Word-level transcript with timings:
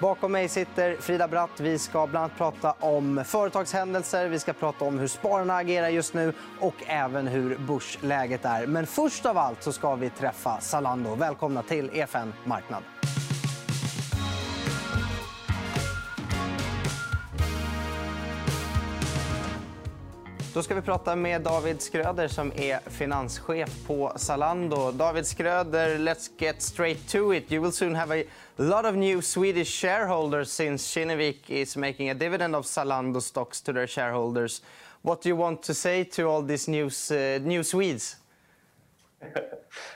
Bakom 0.00 0.32
mig 0.32 0.48
sitter 0.48 0.96
Frida 1.00 1.28
Bratt. 1.28 1.60
Vi 1.60 1.78
ska 1.78 2.06
bland 2.06 2.24
annat 2.24 2.38
prata 2.38 2.72
om 2.72 3.24
företagshändelser, 3.26 4.28
vi 4.28 4.38
ska 4.38 4.52
prata 4.52 4.84
om 4.84 4.98
hur 4.98 5.06
spararna 5.06 5.56
agerar 5.56 5.88
just 5.88 6.14
nu 6.14 6.32
och 6.60 6.74
även 6.86 7.26
hur 7.26 7.56
börsläget 7.58 8.44
är. 8.44 8.66
Men 8.66 8.86
först 8.86 9.26
av 9.26 9.38
allt 9.38 9.62
så 9.62 9.72
ska 9.72 9.94
vi 9.94 10.10
träffa 10.10 10.60
Zalando. 10.60 11.14
Välkomna 11.14 11.62
till 11.62 11.90
EFN 11.92 12.32
Marknad. 12.44 12.82
Då 20.54 20.62
ska 20.62 20.74
vi 20.74 20.82
prata 20.82 21.16
med 21.16 21.42
David 21.42 21.82
Skröder 21.82 22.28
som 22.28 22.52
är 22.56 22.90
finanschef 22.90 23.86
på 23.86 24.12
Zalando. 24.16 24.92
David 24.92 25.26
Skröder, 25.26 25.98
let's 25.98 26.30
get 26.38 26.62
straight 26.62 27.08
to 27.08 27.34
it. 27.34 27.52
You 27.52 27.62
will 27.62 27.72
soon 27.72 27.94
have 27.94 28.20
a 28.20 28.24
lot 28.62 28.84
of 28.84 28.96
new 28.96 29.22
Swedish 29.22 29.70
shareholders 29.70 30.50
since 30.50 30.82
Kinnevik 30.92 31.48
is 31.48 31.76
making 31.76 32.10
a 32.10 32.14
dividend 32.14 32.56
of 32.56 32.64
Zalando 32.64 33.22
stocks 33.22 33.60
to 33.60 33.72
their 33.72 33.86
shareholders. 33.86 34.62
What 35.02 35.22
do 35.22 35.28
you 35.28 35.36
want 35.36 35.62
to 35.62 35.74
say 35.74 36.02
to 36.04 36.24
all 36.24 36.42
these 36.42 36.66
new, 36.66 36.90
uh, 37.10 37.38
new 37.40 37.62
Swedes? 37.62 38.16
yeah, 39.22 39.44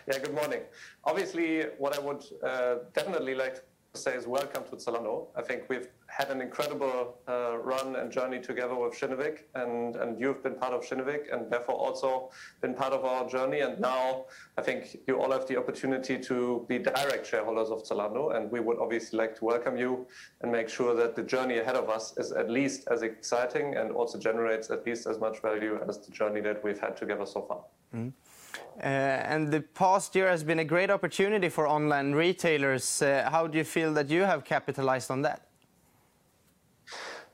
good 0.07 0.35
morning. 0.35 0.61
Obviously, 1.05 1.63
what 1.79 1.99
I 1.99 2.01
would 2.01 2.25
uh, 2.43 2.75
definitely 2.95 3.35
like 3.35 3.65
say 3.95 4.15
is 4.15 4.27
welcome 4.27 4.65
to 4.71 4.77
Zalando. 4.77 5.27
I 5.37 5.43
think 5.43 5.65
we've 5.69 5.87
had 6.07 6.31
an 6.31 6.41
incredible 6.41 7.19
uh, 7.29 7.59
run 7.59 7.97
and 7.97 8.11
journey 8.11 8.41
together 8.41 8.75
with 8.75 8.95
Kinnevik, 8.95 9.41
and, 9.55 9.97
and 9.97 10.19
you've 10.19 10.43
been 10.43 10.55
part 10.55 10.73
of 10.73 10.81
Kinnevik, 10.83 11.31
and 11.31 11.51
therefore 11.53 11.75
also 11.75 12.31
been 12.63 12.73
part 12.73 12.95
of 12.95 13.05
our 13.05 13.29
journey. 13.29 13.61
And 13.61 13.79
now 13.79 14.25
I 14.57 14.63
think 14.63 14.97
you 15.07 15.21
all 15.21 15.31
have 15.31 15.47
the 15.47 15.59
opportunity 15.59 16.19
to 16.21 16.65
be 16.71 16.79
direct 16.79 17.27
shareholders 17.27 17.69
of 17.69 17.85
Zalando, 17.85 18.35
and 18.35 18.51
we 18.51 18.61
would 18.61 18.79
obviously 18.79 19.19
like 19.19 19.37
to 19.37 19.45
welcome 19.45 19.77
you 19.77 20.07
and 20.41 20.51
make 20.51 20.71
sure 20.71 20.95
that 20.95 21.15
the 21.15 21.23
journey 21.23 21.59
ahead 21.59 21.77
of 21.77 21.91
us 21.91 22.17
is 22.17 22.33
at 22.33 22.49
least 22.49 22.89
as 22.91 23.03
exciting 23.03 23.77
and 23.77 23.93
also 23.93 24.19
generates 24.19 24.71
at 24.71 24.87
least 24.87 25.07
as 25.07 25.19
much 25.19 25.43
value 25.43 25.79
as 25.87 25.99
the 25.99 26.11
journey 26.13 26.41
that 26.41 26.65
we've 26.65 26.81
had 26.81 26.97
together 26.97 27.27
so 27.27 27.43
far. 27.43 27.61
Mm. 27.95 28.09
Uh, 28.09 28.32
and 28.81 29.51
the 29.51 29.61
past 29.61 30.15
year 30.15 30.29
has 30.29 30.43
been 30.45 30.59
a 30.59 30.65
great 30.65 30.91
opportunity 30.91 31.49
for 31.49 31.67
online 31.67 32.13
retailers. 32.13 33.03
Uh, 33.03 33.29
how 33.31 33.47
do 33.47 33.59
you 33.59 33.65
feel 33.65 33.93
that 33.95 34.09
you 34.09 34.23
have 34.23 34.45
capitalized 34.45 35.11
on 35.11 35.23
that? 35.23 35.47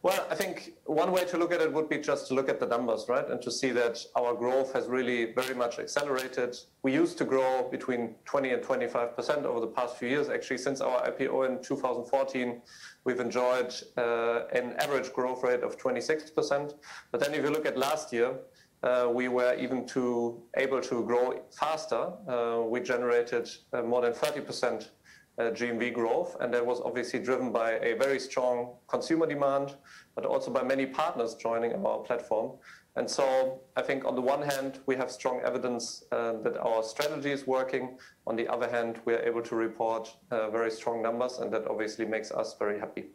Well, 0.01 0.29
I 0.31 0.37
think 0.37 0.75
one 0.85 1.11
way 1.11 1.25
to 1.25 1.37
look 1.37 1.53
at 1.53 1.61
it 1.61 1.73
would 1.73 1.89
be 1.89 1.99
just 1.99 2.29
to 2.29 2.35
look 2.35 2.49
at 2.49 2.61
the 2.61 2.67
numbers, 2.67 3.07
right? 3.09 3.29
And 3.29 3.43
to 3.43 3.51
see 3.51 3.71
that 3.71 3.99
our 4.15 4.33
growth 4.33 4.73
has 4.73 4.87
really 4.87 5.33
very 5.33 5.57
much 5.57 5.81
accelerated. 5.81 6.57
We 6.85 6.93
used 6.93 7.19
to 7.19 7.25
grow 7.25 7.69
between 7.69 8.15
20 8.25 8.51
and 8.51 8.63
25% 8.63 9.45
over 9.45 9.59
the 9.59 9.67
past 9.67 9.97
few 9.97 10.09
years. 10.09 10.29
Actually, 10.29 10.59
since 10.59 10.81
our 10.81 11.03
IPO 11.11 11.49
in 11.49 11.63
2014, 11.65 12.63
we've 13.03 13.19
enjoyed 13.19 13.75
uh, 13.97 14.47
an 14.53 14.75
average 14.79 15.13
growth 15.13 15.43
rate 15.43 15.65
of 15.65 15.77
26%. 15.77 16.75
But 17.11 17.21
then 17.21 17.35
if 17.35 17.43
you 17.43 17.51
look 17.51 17.67
at 17.67 17.77
last 17.77 18.13
year, 18.13 18.37
uh, 18.83 19.09
we 19.13 19.29
were 19.29 19.55
even 19.55 19.87
to 19.87 20.43
able 20.57 20.81
to 20.81 21.05
grow 21.05 21.41
faster. 21.51 22.13
Uh, 22.29 22.63
we 22.63 22.81
generated 22.81 23.49
uh, 23.73 23.83
more 23.83 24.03
than 24.03 24.13
30% 24.13 24.89
uh, 25.39 25.43
GMV 25.51 25.93
growth, 25.95 26.37
and 26.41 26.53
that 26.53 26.65
was 26.65 26.81
obviously 26.81 27.21
driven 27.21 27.53
by 27.53 27.73
a 27.73 27.95
very 27.95 28.19
strong 28.19 28.75
consumer 28.89 29.27
demand, 29.27 29.77
but 30.15 30.25
also 30.25 30.51
by 30.51 30.63
many 30.63 30.87
partners 30.87 31.35
joining 31.35 31.73
our 31.85 31.99
platform. 31.99 32.53
And 32.97 33.09
so 33.09 33.61
I 33.77 33.83
think 33.83 34.05
on 34.05 34.17
the 34.17 34.21
one 34.21 34.43
hand, 34.43 34.81
we 34.87 34.97
have 34.97 35.11
strong 35.11 35.41
evidence 35.45 36.03
uh, 36.11 36.33
that 36.43 36.57
our 36.59 36.83
strategy 36.83 37.31
is 37.31 37.47
working. 37.47 37.97
On 38.27 38.35
the 38.35 38.49
other 38.49 38.69
hand, 38.69 39.01
we 39.05 39.15
are 39.15 39.21
able 39.21 39.43
to 39.43 39.55
report 39.55 40.13
uh, 40.33 40.51
very 40.51 40.71
strong 40.71 41.03
numbers, 41.03 41.39
and 41.39 41.53
that 41.53 41.69
obviously 41.69 42.05
makes 42.05 42.33
us 42.33 42.57
very 42.59 42.81
happy. 42.81 43.11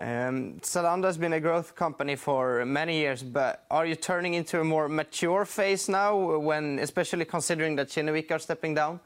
Um, 0.00 0.60
Zalando 0.60 1.04
has 1.04 1.18
been 1.18 1.32
a 1.32 1.40
growth 1.40 1.74
company 1.74 2.14
for 2.14 2.64
many 2.64 2.98
years, 2.98 3.22
but 3.22 3.64
are 3.70 3.84
you 3.84 3.96
turning 3.96 4.34
into 4.34 4.60
a 4.60 4.64
more 4.64 4.88
mature 4.88 5.44
phase 5.44 5.88
now, 5.88 6.38
when, 6.38 6.78
especially 6.78 7.24
considering 7.24 7.74
that 7.76 7.88
Kinnevik 7.88 8.30
are 8.30 8.38
stepping 8.38 8.74
down? 8.74 9.00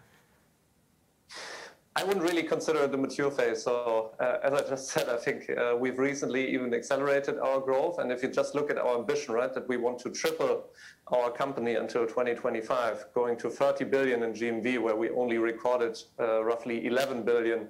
I 1.94 2.04
wouldn't 2.04 2.24
really 2.24 2.42
consider 2.42 2.84
it 2.84 2.98
mature 2.98 3.30
phase. 3.30 3.62
So, 3.62 4.12
uh, 4.18 4.38
as 4.42 4.52
I 4.54 4.68
just 4.68 4.88
said, 4.88 5.10
I 5.10 5.16
think 5.16 5.50
uh, 5.50 5.76
we've 5.78 5.98
recently 5.98 6.50
even 6.52 6.72
accelerated 6.72 7.38
our 7.38 7.60
growth. 7.60 7.98
And 7.98 8.10
if 8.10 8.22
you 8.22 8.30
just 8.30 8.54
look 8.54 8.70
at 8.70 8.78
our 8.78 8.96
ambition, 8.98 9.34
right, 9.34 9.52
that 9.52 9.68
we 9.68 9.76
want 9.76 9.98
to 10.00 10.10
triple 10.10 10.64
our 11.08 11.30
company 11.30 11.74
until 11.74 12.06
2025, 12.06 13.06
going 13.14 13.36
to 13.38 13.50
30 13.50 13.84
billion 13.84 14.22
in 14.22 14.32
GMV, 14.32 14.78
where 14.78 14.96
we 14.96 15.10
only 15.10 15.36
recorded 15.36 15.98
uh, 16.18 16.42
roughly 16.42 16.86
11 16.86 17.24
billion 17.24 17.68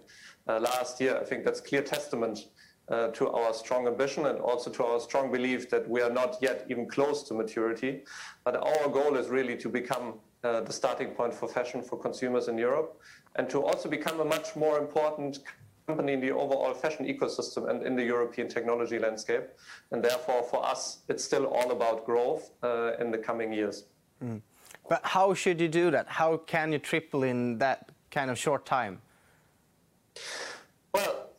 uh, 0.49 0.61
last 0.61 1.01
year, 1.01 1.19
I 1.21 1.25
think 1.25 1.45
that's 1.45 1.61
clear 1.61 1.83
testament 1.83 2.47
uh, 2.89 3.09
to 3.09 3.31
our 3.31 3.55
strong 3.55 3.87
ambition 3.87 4.27
and 4.27 4.39
also 4.41 4.71
to 4.71 4.85
our 4.85 5.01
strong 5.01 5.31
belief 5.31 5.71
that 5.71 5.89
we 5.89 6.01
are 6.03 6.11
not 6.11 6.37
yet 6.41 6.67
even 6.69 6.89
close 6.89 7.23
to 7.25 7.35
maturity. 7.35 8.03
But 8.45 8.57
our 8.57 8.89
goal 8.89 9.17
is 9.17 9.29
really 9.29 9.57
to 9.57 9.69
become 9.69 10.15
uh, 10.45 10.61
the 10.61 10.73
starting 10.73 11.11
point 11.11 11.33
for 11.33 11.49
fashion 11.49 11.83
for 11.83 11.99
consumers 11.99 12.49
in 12.49 12.59
Europe 12.59 13.01
and 13.37 13.49
to 13.51 13.65
also 13.65 13.89
become 13.89 14.21
a 14.21 14.25
much 14.25 14.57
more 14.57 14.79
important 14.79 15.39
company 15.87 16.13
in 16.13 16.21
the 16.21 16.31
overall 16.31 16.75
fashion 16.75 17.07
ecosystem 17.07 17.69
and 17.69 17.85
in 17.87 17.97
the 17.97 18.05
European 18.05 18.49
technology 18.49 18.99
landscape. 18.99 19.45
And 19.91 20.03
therefore, 20.03 20.43
for 20.43 20.65
us, 20.65 20.99
it's 21.09 21.25
still 21.25 21.47
all 21.47 21.71
about 21.71 22.05
growth 22.05 22.51
uh, 22.63 22.93
in 23.01 23.11
the 23.11 23.19
coming 23.19 23.53
years. 23.53 23.85
Mm. 24.25 24.41
But 24.89 25.01
how 25.05 25.35
should 25.35 25.61
you 25.61 25.69
do 25.69 25.91
that? 25.91 26.09
How 26.09 26.39
can 26.39 26.73
you 26.73 26.79
triple 26.79 27.23
in 27.23 27.59
that 27.59 27.91
kind 28.11 28.31
of 28.31 28.39
short 28.39 28.67
time? 28.67 29.01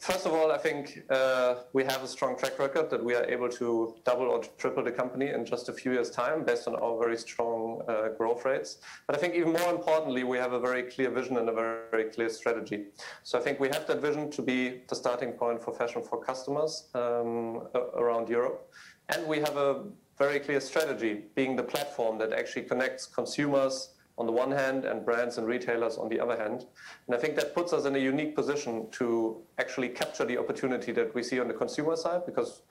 First 0.03 0.25
of 0.25 0.34
all, 0.34 0.52
I 0.52 0.58
think 0.58 1.02
uh, 1.09 1.56
we 1.72 1.86
have 1.86 2.03
a 2.03 2.09
strong 2.09 2.38
track 2.38 2.59
record 2.59 2.90
that 2.90 3.02
we 3.02 3.16
are 3.16 3.24
able 3.24 3.47
to 3.47 3.96
double 4.03 4.25
or 4.25 4.44
triple 4.58 4.84
the 4.84 4.91
company 4.91 5.30
in 5.30 5.46
just 5.46 5.69
a 5.69 5.74
few 5.74 5.94
years' 5.94 6.09
time 6.09 6.44
based 6.44 6.68
on 6.68 6.75
our 6.75 7.00
very 7.00 7.16
strong 7.16 7.81
uh, 7.88 8.09
growth 8.09 8.44
rates. 8.44 8.80
But 9.08 9.16
I 9.16 9.19
think 9.19 9.34
even 9.34 9.53
more 9.53 9.69
importantly, 9.69 10.25
we 10.25 10.38
have 10.40 10.52
a 10.52 10.59
very 10.59 10.84
clear 10.84 11.09
vision 11.09 11.38
and 11.38 11.47
a 11.47 11.53
very, 11.53 11.78
very, 11.90 12.03
clear 12.12 12.28
strategy. 12.28 12.88
So 13.24 13.40
I 13.40 13.42
think 13.42 13.62
we 13.62 13.69
have 13.69 13.88
that 13.88 14.02
vision 14.02 14.30
to 14.31 14.42
be 14.42 14.81
the 14.90 14.96
starting 14.96 15.31
point 15.31 15.63
for 15.63 15.74
fashion 15.74 16.03
for 16.03 16.22
customers 16.22 16.90
um, 16.96 17.69
around 17.96 18.28
Europe. 18.28 18.74
And 19.08 19.25
we 19.25 19.40
have 19.40 19.56
a 19.56 19.86
very 20.18 20.42
clear 20.42 20.59
strategy 20.59 21.22
being 21.34 21.56
the 21.56 21.63
platform 21.63 22.18
that 22.18 22.34
actually 22.34 22.63
connects 22.63 23.06
consumers, 23.06 23.93
on 24.18 24.25
the 24.25 24.31
one 24.31 24.51
hand 24.51 24.85
and 24.85 25.03
brands 25.03 25.38
and 25.38 25.47
retailers 25.47 25.97
on 25.97 26.07
the 26.09 26.19
other 26.19 26.38
hand. 26.38 26.66
And 27.07 27.16
I 27.16 27.19
think 27.19 27.35
that 27.35 27.56
puts 27.56 27.74
us 27.74 27.85
in 27.85 27.96
a 27.96 28.00
unique 28.00 28.35
position 28.35 28.88
to 28.91 29.41
actually 29.57 29.90
capture 29.90 30.25
the 30.25 30.38
opportunity 30.38 30.91
that 30.91 31.13
we 31.16 31.24
see 31.24 31.40
on 31.40 31.47
the 31.47 31.53
consumer 31.53 31.96
side 31.96 32.25
because 32.25 32.62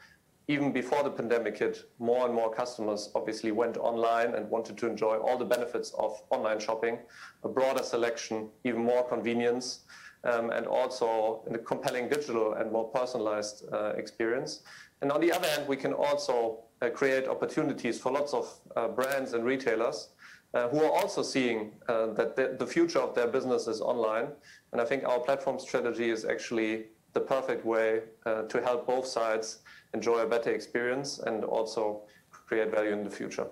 even 0.48 0.72
before 0.72 1.03
the 1.03 1.10
pandemic 1.10 1.58
hit, 1.58 1.88
more 1.98 2.26
and 2.26 2.34
more 2.34 2.53
customers 2.53 3.10
obviously 3.14 3.53
went 3.53 3.76
online 3.76 4.34
and 4.34 4.48
wanted 4.50 4.76
to 4.78 4.86
enjoy 4.86 5.16
all 5.16 5.38
the 5.38 5.44
benefits 5.44 5.92
of 5.98 6.20
online 6.30 6.58
shopping, 6.58 6.98
a 7.44 7.48
broader 7.48 7.82
selection, 7.82 8.48
even 8.64 8.82
more 8.82 9.04
convenience, 9.09 9.80
um, 10.24 10.50
and 10.50 10.66
also 10.66 11.42
a 11.53 11.59
compelling 11.59 12.09
digital 12.09 12.54
and 12.54 12.70
more 12.70 12.88
personalized 12.88 13.64
uh, 13.72 13.92
experience. 13.97 14.62
And 15.00 15.10
on 15.10 15.20
the 15.20 15.32
other 15.32 15.48
hand, 15.48 15.66
we 15.66 15.76
can 15.76 15.92
also 15.92 16.64
uh, 16.80 16.91
create 16.91 17.28
opportunities 17.28 17.98
for 17.98 18.12
lots 18.12 18.32
of 18.34 18.53
uh, 18.76 18.88
brands 18.88 19.34
and 19.34 19.44
retailers 19.44 20.10
uh, 20.54 20.68
who 20.68 20.82
are 20.84 20.90
also 20.90 21.22
seeing 21.22 21.72
uh, 21.88 22.06
that 22.08 22.36
the, 22.36 22.56
the, 22.58 22.66
future 22.66 22.98
of 22.98 23.14
their 23.14 23.26
business 23.26 23.66
is 23.66 23.80
online. 23.80 24.28
And 24.72 24.80
I 24.80 24.84
think 24.84 25.04
our 25.04 25.18
platform 25.18 25.58
strategy 25.58 26.10
is 26.10 26.24
actually 26.24 26.86
the 27.14 27.20
perfect 27.20 27.64
way 27.64 28.02
uh, 28.26 28.42
to 28.42 28.60
help 28.62 28.86
both 28.86 29.06
sides 29.06 29.58
enjoy 29.94 30.18
a 30.18 30.26
better 30.26 30.50
experience 30.50 31.18
and 31.18 31.44
also 31.44 32.02
create 32.30 32.70
value 32.70 32.92
in 32.92 33.04
the 33.04 33.10
future. 33.10 33.46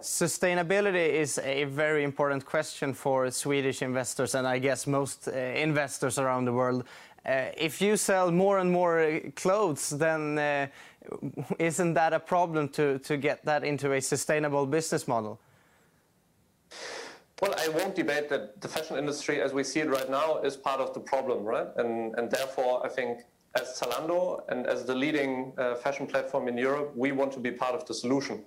Sustainability 0.00 1.10
is 1.10 1.38
a 1.44 1.64
very 1.64 2.04
important 2.04 2.46
question 2.46 2.94
for 2.94 3.30
Swedish 3.30 3.82
investors 3.82 4.34
and 4.34 4.46
I 4.46 4.58
guess 4.58 4.86
most 4.86 5.28
uh, 5.28 5.32
investors 5.32 6.18
around 6.18 6.46
the 6.46 6.52
world. 6.52 6.84
Uh, 7.26 7.48
if 7.58 7.82
you 7.82 7.98
sell 7.98 8.30
more 8.30 8.58
and 8.60 8.72
more 8.72 9.20
clothes, 9.36 9.90
then 9.90 10.38
uh, 10.38 10.66
isn't 11.58 11.92
that 11.92 12.14
a 12.14 12.20
problem 12.20 12.68
to, 12.70 12.98
to 13.00 13.18
get 13.18 13.44
that 13.44 13.62
into 13.62 13.92
a 13.92 14.00
sustainable 14.00 14.64
business 14.64 15.06
model? 15.06 15.38
Well, 17.40 17.54
I 17.56 17.68
won't 17.68 17.94
debate 17.94 18.28
that 18.28 18.60
the 18.60 18.68
fashion 18.68 18.98
industry, 18.98 19.40
as 19.40 19.54
we 19.54 19.64
see 19.64 19.80
it 19.80 19.88
right 19.88 20.10
now, 20.10 20.40
is 20.42 20.58
part 20.58 20.78
of 20.78 20.92
the 20.92 21.00
problem, 21.00 21.42
right? 21.42 21.68
And, 21.76 22.14
and 22.18 22.30
therefore, 22.30 22.84
I 22.84 22.90
think 22.90 23.22
as 23.58 23.80
Zalando 23.80 24.42
and 24.50 24.66
as 24.66 24.84
the 24.84 24.94
leading 24.94 25.54
uh, 25.56 25.74
fashion 25.76 26.06
platform 26.06 26.48
in 26.48 26.58
Europe, 26.58 26.92
we 26.94 27.12
want 27.12 27.32
to 27.32 27.40
be 27.40 27.50
part 27.50 27.74
of 27.74 27.86
the 27.86 27.94
solution. 27.94 28.44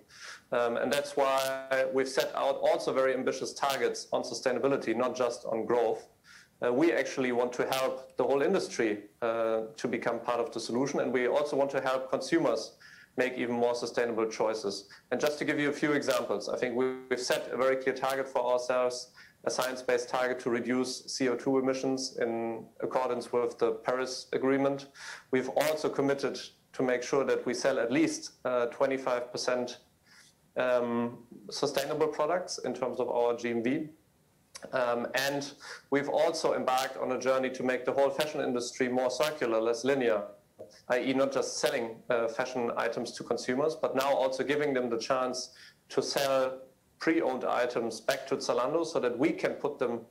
Um, 0.52 0.78
and 0.78 0.94
that's 0.94 1.18
why 1.18 1.88
we've 1.92 2.08
set 2.08 2.32
out 2.36 2.60
also 2.62 2.94
very 2.94 3.16
ambitious 3.16 3.52
targets 3.54 4.08
on 4.14 4.22
sustainability, 4.22 4.96
not 4.96 5.16
just 5.16 5.44
on 5.46 5.66
growth. 5.66 6.08
Uh, 6.64 6.72
we 6.72 6.94
actually 6.94 7.32
want 7.32 7.52
to 7.54 7.66
help 7.66 8.16
the 8.18 8.24
whole 8.24 8.44
industry 8.44 9.06
uh, 9.24 9.62
to 9.76 9.88
become 9.88 10.20
part 10.20 10.40
of 10.40 10.54
the 10.54 10.60
solution, 10.60 11.00
and 11.00 11.12
we 11.12 11.28
also 11.28 11.58
want 11.58 11.72
to 11.72 11.82
help 11.82 12.12
consumers 12.12 12.74
make 13.18 13.34
even 13.38 13.56
more 13.56 13.76
sustainable 13.76 14.26
choices. 14.26 14.90
And 15.12 15.20
just 15.20 15.38
to 15.40 15.46
give 15.46 15.60
you 15.60 15.70
a 15.70 15.74
few 15.74 15.94
examples, 15.94 16.50
I 16.50 16.58
think 16.58 16.76
we've 16.76 17.20
set 17.20 17.50
a 17.52 17.58
very 17.58 17.76
clear 17.76 17.96
target 17.96 18.28
for 18.28 18.44
ourselves 18.44 19.12
a 19.46 19.52
science-based 19.52 20.08
target 20.08 20.40
to 20.40 20.50
reduce 20.50 21.02
CO2 21.04 21.62
emissions 21.62 22.18
in 22.22 22.66
accordance 22.80 23.34
with 23.34 23.58
the 23.58 23.72
Paris 23.72 24.28
Agreement. 24.32 24.88
We've 25.32 25.50
also 25.50 25.90
committed 25.90 26.40
to 26.74 26.84
make 26.84 27.04
sure 27.04 27.26
that 27.26 27.46
we 27.46 27.54
sell 27.54 27.78
at 27.78 27.92
least 27.92 28.32
uh, 28.46 28.68
25% 28.68 29.78
um, 30.56 31.18
sustainable 31.50 32.08
products 32.08 32.60
in 32.60 32.74
terms 32.74 33.00
of 33.00 33.10
our 33.10 33.34
GMV. 33.34 33.90
Um, 34.72 35.08
and 35.16 35.52
we've 35.92 36.10
also 36.10 36.54
embarked 36.54 36.96
on 36.98 37.12
a 37.12 37.20
journey 37.20 37.50
to 37.50 37.64
make 37.64 37.84
the 37.84 37.92
whole 37.92 38.10
fashion 38.10 38.40
industry 38.40 38.88
more 38.88 39.12
circular, 39.12 39.60
less 39.60 39.84
linear, 39.84 40.24
i.e., 40.90 41.14
not 41.14 41.32
just 41.32 41.58
selling 41.60 41.96
uh, 42.10 42.28
fashion 42.28 42.72
items 42.78 43.12
to 43.14 43.24
consumers, 43.24 43.76
but 43.76 43.96
now 43.96 44.14
also 44.14 44.44
giving 44.44 44.74
them 44.74 44.90
the 44.90 44.98
chance 44.98 45.52
to 45.90 46.02
sell 46.02 46.60
pre-owned 47.00 47.44
items 47.44 48.00
back 48.02 48.26
to 48.28 48.38
Zalando 48.38 48.86
so 48.86 49.00
that 49.00 49.18
we 49.18 49.32
can 49.32 49.54
put 49.54 49.80
them 49.80 50.02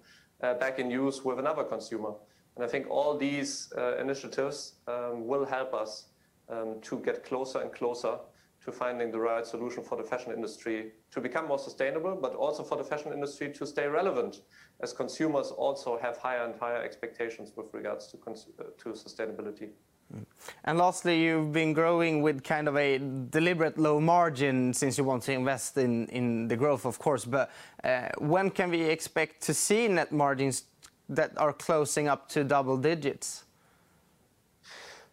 uh, 0.43 0.55
back 0.55 0.79
in 0.79 0.91
use 0.91 1.25
with 1.25 1.39
another 1.39 1.65
consumer. 1.65 2.13
And 2.57 2.65
I 2.65 2.69
think 2.69 2.91
all 2.91 3.17
these 3.17 3.73
uh, 3.79 3.97
initiatives 3.97 4.75
um, 4.87 5.27
will 5.27 5.47
help 5.47 5.73
us 5.73 6.07
um, 6.49 6.81
to 6.83 6.99
get 6.99 7.25
closer 7.25 7.61
and 7.61 7.73
closer 7.73 8.19
to 8.65 8.71
finding 8.71 9.11
the 9.11 9.19
right 9.19 9.45
solution 9.45 9.83
for 9.83 9.97
the 9.97 10.05
fashion 10.05 10.33
industry 10.33 10.93
to 11.11 11.21
become 11.21 11.49
more 11.49 11.59
sustainable, 11.59 12.15
but 12.15 12.35
also 12.35 12.63
for 12.63 12.77
the 12.77 12.85
fashion 12.85 13.13
industry 13.13 13.53
to 13.53 13.67
stay 13.67 13.89
relevant 13.89 14.43
as 14.81 14.93
consumers 14.93 15.51
also 15.51 15.99
have 15.99 16.17
higher 16.19 16.45
and 16.45 16.55
higher 16.61 16.83
expectations 16.83 17.53
with 17.57 17.67
regards 17.73 18.07
to, 18.07 18.17
to 18.79 18.91
sustainability. 18.91 19.71
And 20.65 20.79
lastly, 20.79 21.23
you've 21.23 21.53
been 21.53 21.73
growing 21.73 22.23
with 22.23 22.43
kind 22.43 22.69
of 22.69 22.77
a 22.77 22.99
deliberate 23.31 23.79
low 23.79 24.01
margin 24.01 24.73
since 24.75 24.99
you 24.99 25.05
want 25.05 25.23
to 25.25 25.33
invest 25.33 25.77
in, 25.79 26.07
in 26.09 26.49
the 26.49 26.57
growth, 26.57 26.85
of 26.85 26.99
course. 26.99 27.25
But 27.25 27.51
uh, 27.85 28.09
when 28.19 28.51
can 28.51 28.71
we 28.71 28.83
expect 28.83 29.43
to 29.43 29.55
see 29.55 29.89
net 29.89 30.13
margins 30.13 30.65
that 31.09 31.37
are 31.37 31.53
closing 31.53 32.09
up 32.09 32.29
to 32.31 32.45
double 32.45 32.77
digits? 32.77 33.45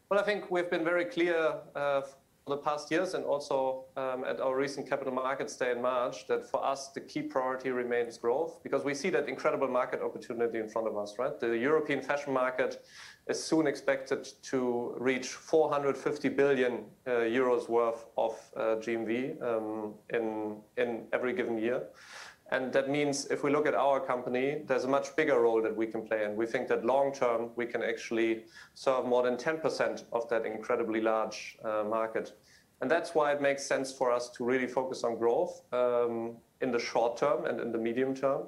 Well, 0.10 0.19
I 0.19 0.24
think 0.24 0.50
we've 0.50 0.69
been 0.69 0.84
very 0.84 1.06
clear 1.06 1.54
uh, 1.75 2.02
the 2.50 2.57
past 2.57 2.92
years 2.92 3.13
and 3.13 3.24
also 3.24 3.86
um, 3.96 4.24
at 4.24 4.40
our 4.42 4.56
recent 4.56 4.90
Capital 4.90 5.13
Markets 5.13 5.56
Day 5.56 5.72
in 5.72 5.81
March 5.81 6.28
that 6.28 6.50
for 6.50 6.63
us 6.66 6.90
the 6.90 7.01
key 7.01 7.22
priority 7.22 7.69
remains 7.69 8.18
growth 8.18 8.62
because 8.63 8.84
we 8.84 8.94
see 8.94 9.10
that 9.12 9.30
incredible 9.30 9.68
market 9.68 10.01
opportunity 10.01 10.60
in 10.60 10.68
front 10.68 10.88
of 10.88 10.98
us, 10.98 11.16
right? 11.18 11.40
The 11.40 11.57
European 11.57 12.01
fashion 12.01 12.34
market 12.34 12.84
is 13.28 13.42
soon 13.42 13.68
expected 13.68 14.28
to 14.42 14.96
reach 14.98 15.28
450 15.28 16.30
billion 16.30 16.86
uh, 17.06 17.12
euros 17.12 17.69
worth 17.69 18.06
of 18.18 18.34
uh, 18.57 18.62
GMV 18.84 19.42
um, 19.42 19.94
in, 20.10 20.57
in 20.78 21.06
every 21.13 21.34
given 21.34 21.57
year. 21.57 21.84
And 22.51 22.74
that 22.74 22.90
means 22.90 23.28
if 23.28 23.44
we 23.44 23.51
look 23.51 23.68
at 23.68 23.75
our 23.75 24.00
company, 24.00 24.62
there's 24.66 24.84
a 24.84 24.88
much 24.88 25.16
bigger 25.16 25.40
role 25.40 25.62
that 25.62 25.75
we 25.75 25.86
can 25.86 26.01
play. 26.01 26.24
And 26.24 26.36
we 26.36 26.48
think 26.48 26.68
that 26.69 26.84
long 26.84 27.13
term, 27.13 27.51
we 27.56 27.66
can 27.66 27.84
actually 27.84 28.46
serve 28.74 29.06
more 29.06 29.22
than 29.22 29.38
10% 29.38 30.04
of 30.12 30.28
that 30.30 30.46
incredibly 30.46 31.00
large 31.00 31.57
uh, 31.63 31.84
market. 31.84 32.34
And 32.81 32.90
that's 32.90 33.13
why 33.13 33.34
it 33.34 33.42
makes 33.42 33.66
sense 33.66 33.92
for 33.92 34.12
us 34.12 34.30
to 34.30 34.44
really 34.44 34.68
focus 34.68 35.04
on 35.04 35.18
growth 35.18 35.62
um, 35.74 36.38
in 36.62 36.72
the 36.72 36.80
short 36.80 37.18
term 37.18 37.46
and 37.46 37.60
in 37.60 37.72
the 37.72 37.78
medium 37.78 38.16
term. 38.16 38.44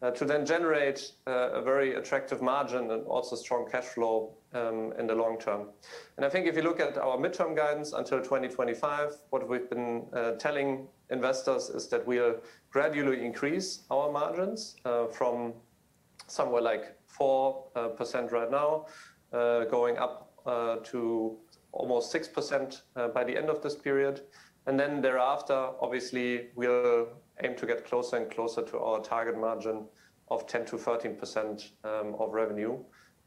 Uh, 0.00 0.12
to 0.12 0.24
then 0.24 0.46
generate 0.46 1.10
uh, 1.26 1.50
a 1.50 1.60
very 1.60 1.96
attractive 1.96 2.40
margin 2.40 2.92
and 2.92 3.04
also 3.06 3.34
strong 3.34 3.68
cash 3.68 3.86
flow 3.86 4.32
um, 4.54 4.92
in 4.96 5.08
the 5.08 5.14
long 5.14 5.36
term. 5.40 5.70
And 6.16 6.24
I 6.24 6.28
think 6.28 6.46
if 6.46 6.54
you 6.54 6.62
look 6.62 6.78
at 6.78 6.96
our 6.96 7.16
midterm 7.16 7.56
guidance 7.56 7.92
until 7.92 8.18
2025, 8.18 9.16
what 9.30 9.48
we've 9.48 9.68
been 9.68 10.06
uh, 10.12 10.32
telling 10.32 10.86
investors 11.10 11.68
is 11.70 11.88
that 11.88 12.06
we'll 12.06 12.36
gradually 12.70 13.24
increase 13.24 13.86
our 13.90 14.12
margins 14.12 14.76
from 15.10 15.54
somewhere 16.28 16.62
like 16.62 16.96
4% 17.18 18.30
right 18.30 18.50
now, 18.50 18.86
going 19.32 19.98
up 19.98 20.30
to 20.84 21.36
almost 21.72 22.14
6% 22.14 22.82
by 23.14 23.24
the 23.24 23.36
end 23.36 23.48
of 23.48 23.62
this 23.62 23.74
period. 23.74 24.20
And 24.66 24.78
then 24.78 25.00
thereafter, 25.00 25.70
obviously, 25.80 26.48
we'll 26.54 27.08
aim 27.44 27.56
to 27.56 27.66
get 27.66 27.84
closer 27.84 28.16
and 28.16 28.30
closer 28.30 28.62
to 28.62 28.78
our 28.78 29.00
target 29.00 29.38
margin 29.38 29.86
of 30.30 30.46
10 30.46 30.66
to 30.66 30.78
13 30.78 31.16
percent 31.16 31.72
um, 31.84 32.14
of 32.18 32.32
revenue. 32.32 32.78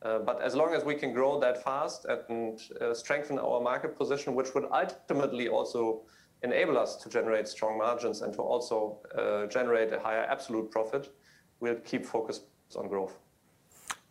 Uh, 0.04 0.20
but 0.20 0.42
as 0.42 0.56
long 0.56 0.74
as 0.74 0.84
we 0.84 0.96
can 0.96 1.14
grow 1.14 1.40
that 1.40 1.64
fast 1.64 2.06
and 2.30 2.60
uh, 2.82 2.94
strengthen 2.94 3.38
our 3.38 3.62
market 3.62 3.98
position, 3.98 4.34
which 4.34 4.54
would 4.56 4.66
ultimately 4.72 5.48
also 5.48 6.02
enable 6.44 6.78
us 6.78 6.96
to 6.96 7.10
generate 7.10 7.48
strong 7.48 7.78
margins 7.78 8.22
and 8.24 8.34
to 8.34 8.42
also 8.42 8.98
uh, 9.16 9.46
generate 9.46 9.94
a 9.94 10.00
higher 10.00 10.26
absolute 10.28 10.72
profit, 10.72 11.14
we'll 11.60 11.76
keep 11.76 12.04
focused 12.04 12.46
on 12.76 12.88
growth. 12.88 13.16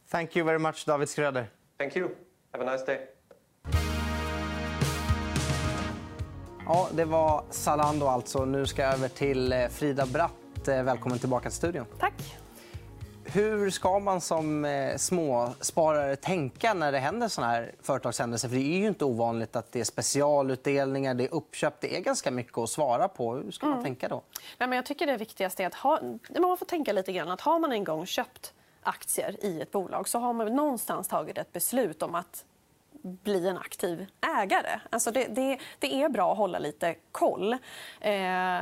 Thank 0.06 0.36
you 0.36 0.44
very 0.44 0.58
much, 0.58 0.84
David 0.84 1.08
Schröder. 1.08 1.48
Thank 1.78 1.96
you. 1.96 2.16
Have 2.52 2.62
a 2.62 2.64
nice 2.64 2.82
day. 2.82 3.00
Ja, 6.72 6.88
det 6.92 7.04
var 7.04 7.44
Zalando 7.50 8.06
alltså. 8.06 8.44
Nu 8.44 8.66
ska 8.66 8.82
jag 8.82 8.94
över 8.94 9.08
till 9.08 9.52
eh, 9.52 9.68
Frida 9.68 10.06
Bratt. 10.06 10.68
Eh, 10.68 10.82
välkommen 10.82 11.18
tillbaka 11.18 11.48
till 11.48 11.56
studion. 11.56 11.86
Tack. 11.98 12.38
Hur 13.24 13.70
ska 13.70 13.98
man 13.98 14.20
som 14.20 14.64
eh, 14.64 14.96
småsparare 14.96 16.16
tänka 16.16 16.74
när 16.74 16.92
det 16.92 16.98
händer 16.98 17.28
såna 17.28 17.46
här 17.46 17.74
företagshändelser? 17.82 18.48
För 18.48 18.56
det 18.56 18.62
är 18.62 18.78
ju 18.78 18.86
inte 18.86 19.04
ovanligt 19.04 19.56
att 19.56 19.72
det 19.72 19.80
är 19.80 19.84
specialutdelningar, 19.84 21.14
det 21.14 21.24
är 21.24 21.34
uppköp. 21.34 21.80
Det 21.80 21.96
är 21.96 22.00
ganska 22.00 22.30
mycket 22.30 22.58
att 22.58 22.70
svara 22.70 23.08
på. 23.08 23.34
Hur 23.34 23.50
ska 23.50 23.66
man 23.66 23.72
mm. 23.72 23.84
tänka 23.84 24.08
då? 24.08 24.22
Nej, 24.58 24.68
men 24.68 24.76
jag 24.76 24.86
tycker 24.86 25.06
det 25.06 25.16
viktigaste 25.16 25.62
är 25.62 25.66
att 25.66 25.74
ha, 25.74 26.00
man 26.40 26.56
får 26.56 26.66
tänka 26.66 26.92
lite 26.92 27.12
grann 27.12 27.30
att 27.30 27.40
har 27.40 27.58
man 27.58 27.72
en 27.72 27.84
gång 27.84 28.06
köpt 28.06 28.54
aktier 28.82 29.44
i 29.44 29.60
ett 29.60 29.72
bolag 29.72 30.08
så 30.08 30.18
har 30.18 30.32
man 30.32 30.56
någonstans 30.56 31.08
tagit 31.08 31.38
ett 31.38 31.52
beslut 31.52 32.02
om 32.02 32.14
att 32.14 32.44
bli 33.02 33.48
en 33.48 33.58
aktiv 33.58 34.06
ägare. 34.38 34.80
Alltså 34.90 35.10
det, 35.10 35.26
det, 35.26 35.58
det 35.78 36.02
är 36.02 36.08
bra 36.08 36.32
att 36.32 36.38
hålla 36.38 36.58
lite 36.58 36.94
koll. 37.12 37.52
Eh, 38.00 38.60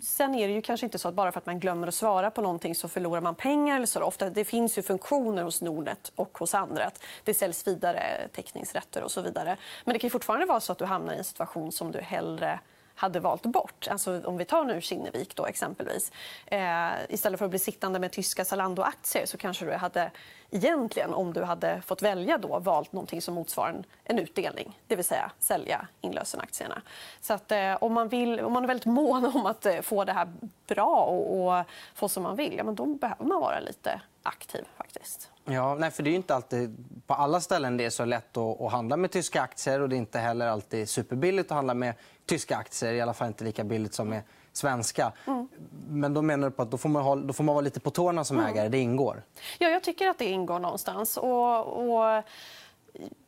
sen 0.00 0.34
är 0.34 0.48
det 0.48 0.54
ju 0.54 0.62
kanske 0.62 0.86
inte 0.86 0.98
så 0.98 1.08
att 1.08 1.14
bara 1.14 1.32
för 1.32 1.38
att 1.38 1.46
man 1.46 1.60
glömmer 1.60 1.86
att 1.86 1.94
svara 1.94 2.30
på 2.30 2.42
någonting 2.42 2.74
så 2.74 2.88
förlorar 2.88 3.20
man 3.20 3.34
pengar. 3.34 3.76
Eller 3.76 3.86
så. 3.86 4.02
Ofta, 4.02 4.30
det 4.30 4.44
finns 4.44 4.78
ju 4.78 4.82
funktioner 4.82 5.42
hos 5.42 5.62
Nordnet 5.62 6.12
och 6.14 6.38
hos 6.38 6.54
andra. 6.54 6.90
Det 7.24 7.34
säljs 7.34 7.66
vidare 7.66 8.28
teckningsrätter 8.32 9.02
och 9.02 9.10
så 9.10 9.20
vidare. 9.20 9.56
Men 9.84 9.92
det 9.92 9.98
kan 9.98 10.10
fortfarande 10.10 10.46
vara 10.46 10.60
så 10.60 10.72
att 10.72 10.78
du 10.78 10.84
hamnar 10.84 11.14
i 11.14 11.18
en 11.18 11.24
situation 11.24 11.72
som 11.72 11.92
du 11.92 12.00
hellre 12.00 12.60
hade 12.94 13.20
valt 13.20 13.42
bort. 13.42 13.88
Alltså, 13.90 14.22
om 14.24 14.36
vi 14.36 14.44
tar 14.44 14.64
nu 14.64 14.80
Kinnevik 14.80 15.36
då, 15.36 15.46
exempelvis. 15.46 16.12
Eh, 16.46 16.90
istället 17.08 17.38
för 17.38 17.44
att 17.44 17.50
bli 17.50 17.58
sittande 17.58 17.98
med 17.98 18.12
tyska 18.12 18.44
Zalando-aktier 18.44 19.26
så 19.26 19.36
kanske 19.36 19.64
du 19.64 19.72
hade 19.72 20.10
egentligen, 20.50 21.14
om 21.14 21.32
du 21.32 21.42
hade 21.42 21.82
fått 21.82 22.02
välja, 22.02 22.38
då, 22.38 22.58
valt 22.58 22.92
någonting 22.92 23.22
som 23.22 23.34
motsvarar 23.34 23.70
en, 23.70 23.84
en 24.04 24.18
utdelning. 24.18 24.78
Det 24.86 24.96
vill 24.96 25.04
säga 25.04 25.30
sälja 25.38 25.88
inlösenaktierna. 26.00 26.82
Så 27.20 27.34
att, 27.34 27.52
eh, 27.52 27.74
om, 27.80 27.92
man 27.92 28.08
vill, 28.08 28.40
om 28.40 28.52
man 28.52 28.62
är 28.64 28.68
väldigt 28.68 28.86
mån 28.86 29.24
om 29.24 29.46
att 29.46 29.66
eh, 29.66 29.80
få 29.80 30.04
det 30.04 30.12
här 30.12 30.32
bra 30.66 31.04
och, 31.04 31.58
och 31.58 31.64
få 31.94 32.08
som 32.08 32.22
man 32.22 32.36
vill, 32.36 32.54
ja, 32.56 32.64
men 32.64 32.74
då 32.74 32.86
behöver 32.86 33.24
man 33.24 33.40
vara 33.40 33.60
lite 33.60 34.00
aktiv. 34.24 34.64
faktiskt. 34.76 35.30
Ja, 35.44 35.74
nej, 35.74 35.90
för 35.90 36.02
det 36.02 36.10
är 36.10 36.14
inte 36.14 36.34
alltid 36.34 36.76
på 37.06 37.14
alla 37.14 37.40
ställen 37.40 37.76
det 37.76 37.84
är 37.84 37.90
så 37.90 38.04
lätt 38.04 38.36
att, 38.36 38.60
att 38.60 38.72
handla 38.72 38.96
med 38.96 39.10
tyska 39.10 39.42
aktier. 39.42 39.80
och 39.80 39.88
Det 39.88 39.96
är 39.96 39.98
inte 39.98 40.18
heller 40.18 40.46
alltid 40.46 40.88
superbilligt 40.88 41.50
att 41.50 41.56
handla 41.56 41.74
med 41.74 41.94
tyska 42.26 42.56
aktier. 42.56 42.92
I 42.92 43.00
alla 43.00 43.14
fall 43.14 43.28
inte 43.28 43.44
lika 43.44 43.64
billigt 43.64 43.94
som 43.94 44.08
med 44.08 44.22
svenska. 44.52 45.12
Mm. 45.26 45.48
Men 45.88 46.14
då 46.14 46.22
menar 46.22 46.50
du 46.50 46.56
på 46.56 46.62
att 46.62 46.70
då 46.70 46.78
får, 46.78 46.88
man 46.88 47.02
ha, 47.02 47.16
då 47.16 47.32
får 47.32 47.44
man 47.44 47.54
vara 47.54 47.64
lite 47.64 47.80
på 47.80 47.90
tårna 47.90 48.24
som 48.24 48.38
mm. 48.38 48.50
ägare. 48.50 48.68
Det 48.68 48.78
ingår? 48.78 49.22
Ja, 49.58 49.68
jag 49.68 49.82
tycker 49.82 50.08
att 50.08 50.18
det 50.18 50.24
ingår 50.24 50.58
någonstans. 50.58 51.16
Och, 51.16 51.88
och... 51.88 52.22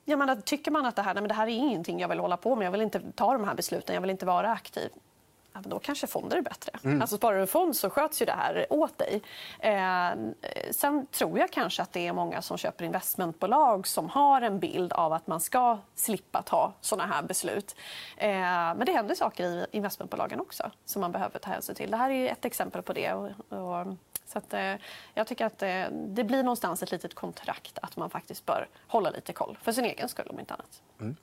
Jag 0.05 0.19
menar, 0.19 0.37
tycker 0.37 0.71
man 0.71 0.87
att 0.87 0.97
det 0.97 1.03
här, 1.03 1.15
nej, 1.15 1.21
men 1.21 1.29
det 1.29 1.35
här 1.35 1.47
är 1.47 1.51
ingenting 1.51 2.01
jag 2.01 2.09
vill 2.09 2.19
hålla 2.19 2.37
på 2.37 2.57
med, 2.57 2.67
jag 2.67 2.73
vill 2.73 2.81
inte 2.81 3.01
ta 3.15 3.33
de 3.33 3.45
här 3.45 3.55
besluten, 3.55 3.95
jag 3.95 4.03
vill 4.03 4.11
inte 4.11 4.27
vara 4.27 4.53
aktiv 4.53 4.91
ja, 5.65 5.71
då 5.71 5.79
kanske 5.79 6.07
fonder 6.07 6.37
är 6.37 6.43
bättre. 6.43 6.73
Mm. 6.85 7.01
Alltså, 7.01 7.17
sparar 7.17 7.35
du 7.35 7.41
en 7.41 7.47
fond 7.47 7.77
så 7.77 7.91
sköts 7.91 8.23
ju 8.23 8.27
det 8.27 8.33
här 8.33 8.67
åt 8.71 8.99
dig. 8.99 9.23
Eh, 9.59 10.11
sen 10.71 11.07
tror 11.07 11.39
jag 11.39 11.51
kanske 11.51 11.83
att 11.83 11.93
det 11.93 12.07
är 12.07 12.13
många 12.13 12.43
som 12.43 12.59
köper 12.59 12.85
investmentbolag 12.85 13.87
som 13.87 14.09
har 14.09 14.43
en 14.43 14.59
bild 14.59 14.93
av 14.93 15.13
att 15.13 15.27
man 15.27 15.41
ska 15.41 15.79
slippa 15.95 16.43
ta 16.43 16.73
såna 16.81 17.07
här 17.07 17.23
beslut. 17.23 17.77
Eh, 18.17 18.29
men 18.29 18.85
det 18.87 18.93
händer 18.93 19.15
saker 19.15 19.45
i 19.45 19.67
investmentbolagen 19.71 20.41
också 20.41 20.71
som 20.85 21.01
man 21.01 21.13
behöver 21.13 21.39
ta 21.39 21.51
hänsyn 21.51 21.75
till. 21.75 21.91
Det 21.91 21.97
här 21.97 22.11
är 22.11 22.33
ett 22.33 22.45
exempel 22.45 22.83
på 22.83 22.93
det. 22.93 23.13
Och, 23.13 23.31
och, 23.49 23.87
så 24.27 24.39
att, 24.39 24.55
eh, 24.55 24.75
jag 25.15 25.27
tycker 25.27 25.47
att 25.47 25.63
eh, 25.63 25.85
det 25.91 26.25
blir 26.25 26.43
någonstans 26.43 26.83
ett 26.83 26.91
litet 26.91 27.15
kontrakt 27.15 27.79
att 27.83 27.97
man 27.97 28.11
faktiskt 28.11 28.47
bör 28.47 28.69
hålla 28.87 29.11
lite 29.11 29.33
koll 29.33 29.59
för 29.63 29.73
sin 29.73 29.85
egen 29.85 30.09
skull 30.09 30.27
om 30.31 30.41
inte 30.41 30.55
annat. 30.55 30.83
Mm. 31.01 31.17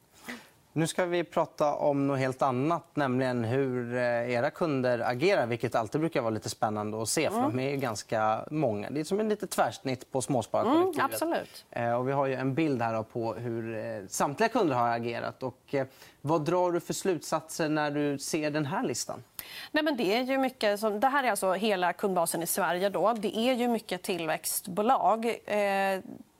Nu 0.75 0.87
ska 0.87 1.05
vi 1.05 1.23
prata 1.23 1.75
om 1.75 2.07
något 2.07 2.19
helt 2.19 2.41
annat, 2.41 2.83
nämligen 2.93 3.43
hur 3.43 3.95
eh, 3.95 4.31
era 4.31 4.49
kunder 4.49 4.99
agerar. 4.99 5.45
vilket 5.45 5.75
alltid 5.75 6.01
brukar 6.01 6.21
vara 6.21 6.29
lite 6.29 6.49
spännande 6.49 7.01
att 7.01 7.09
se, 7.09 7.29
för 7.29 7.37
mm. 7.37 7.57
de 7.57 7.63
är 7.63 7.75
ganska 7.75 8.45
många. 8.51 8.89
Det 8.89 8.99
är 8.99 9.03
som 9.03 9.19
en 9.19 9.29
lite 9.29 9.47
tvärsnitt 9.47 10.11
på 10.11 10.21
småspararkollektivet. 10.21 10.97
Mm, 10.97 11.33
absolut. 11.33 11.65
Eh, 11.71 11.93
och 11.93 12.07
vi 12.07 12.11
har 12.11 12.25
ju 12.25 12.33
en 12.33 12.53
bild 12.53 12.81
här 12.81 13.03
på 13.03 13.33
hur 13.33 13.77
eh, 13.77 14.07
samtliga 14.07 14.49
kunder 14.49 14.75
har 14.75 14.89
agerat. 14.89 15.43
Och, 15.43 15.75
vad 16.21 16.45
drar 16.45 16.71
du 16.71 16.79
för 16.79 16.93
slutsatser 16.93 17.69
när 17.69 17.91
du 17.91 18.19
ser 18.19 18.51
den 18.51 18.65
här 18.65 18.83
listan? 18.83 19.23
Nej, 19.71 19.83
men 19.83 19.97
det, 19.97 20.17
är 20.17 20.23
ju 20.23 20.37
mycket 20.37 20.79
som, 20.79 20.99
det 20.99 21.07
här 21.07 21.23
är 21.23 21.29
alltså 21.29 21.53
hela 21.53 21.93
kundbasen 21.93 22.43
i 22.43 22.47
Sverige. 22.47 22.89
Då. 22.89 23.13
Det 23.13 23.37
är 23.37 23.53
ju 23.53 23.67
mycket 23.67 24.03
tillväxtbolag. 24.03 25.35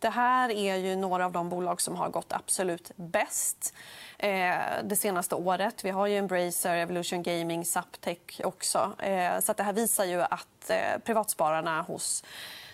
Det 0.03 0.09
här 0.09 0.51
är 0.51 0.75
ju 0.75 0.95
några 0.95 1.25
av 1.25 1.31
de 1.31 1.49
bolag 1.49 1.81
som 1.81 1.95
har 1.95 2.09
gått 2.09 2.33
absolut 2.33 2.91
bäst 2.95 3.73
eh, 4.17 4.55
det 4.83 4.95
senaste 4.95 5.35
året. 5.35 5.85
Vi 5.85 5.89
har 5.89 6.07
ju 6.07 6.17
Embracer, 6.17 6.75
Evolution 6.75 7.23
Gaming, 7.23 7.65
Zaptec 7.65 8.17
också. 8.43 8.95
Eh, 8.99 9.39
så 9.39 9.53
det 9.53 9.63
här 9.63 9.73
visar 9.73 10.05
ju 10.05 10.21
att 10.21 10.69
eh, 10.69 10.99
privatspararna 11.03 11.81
hos 11.81 12.23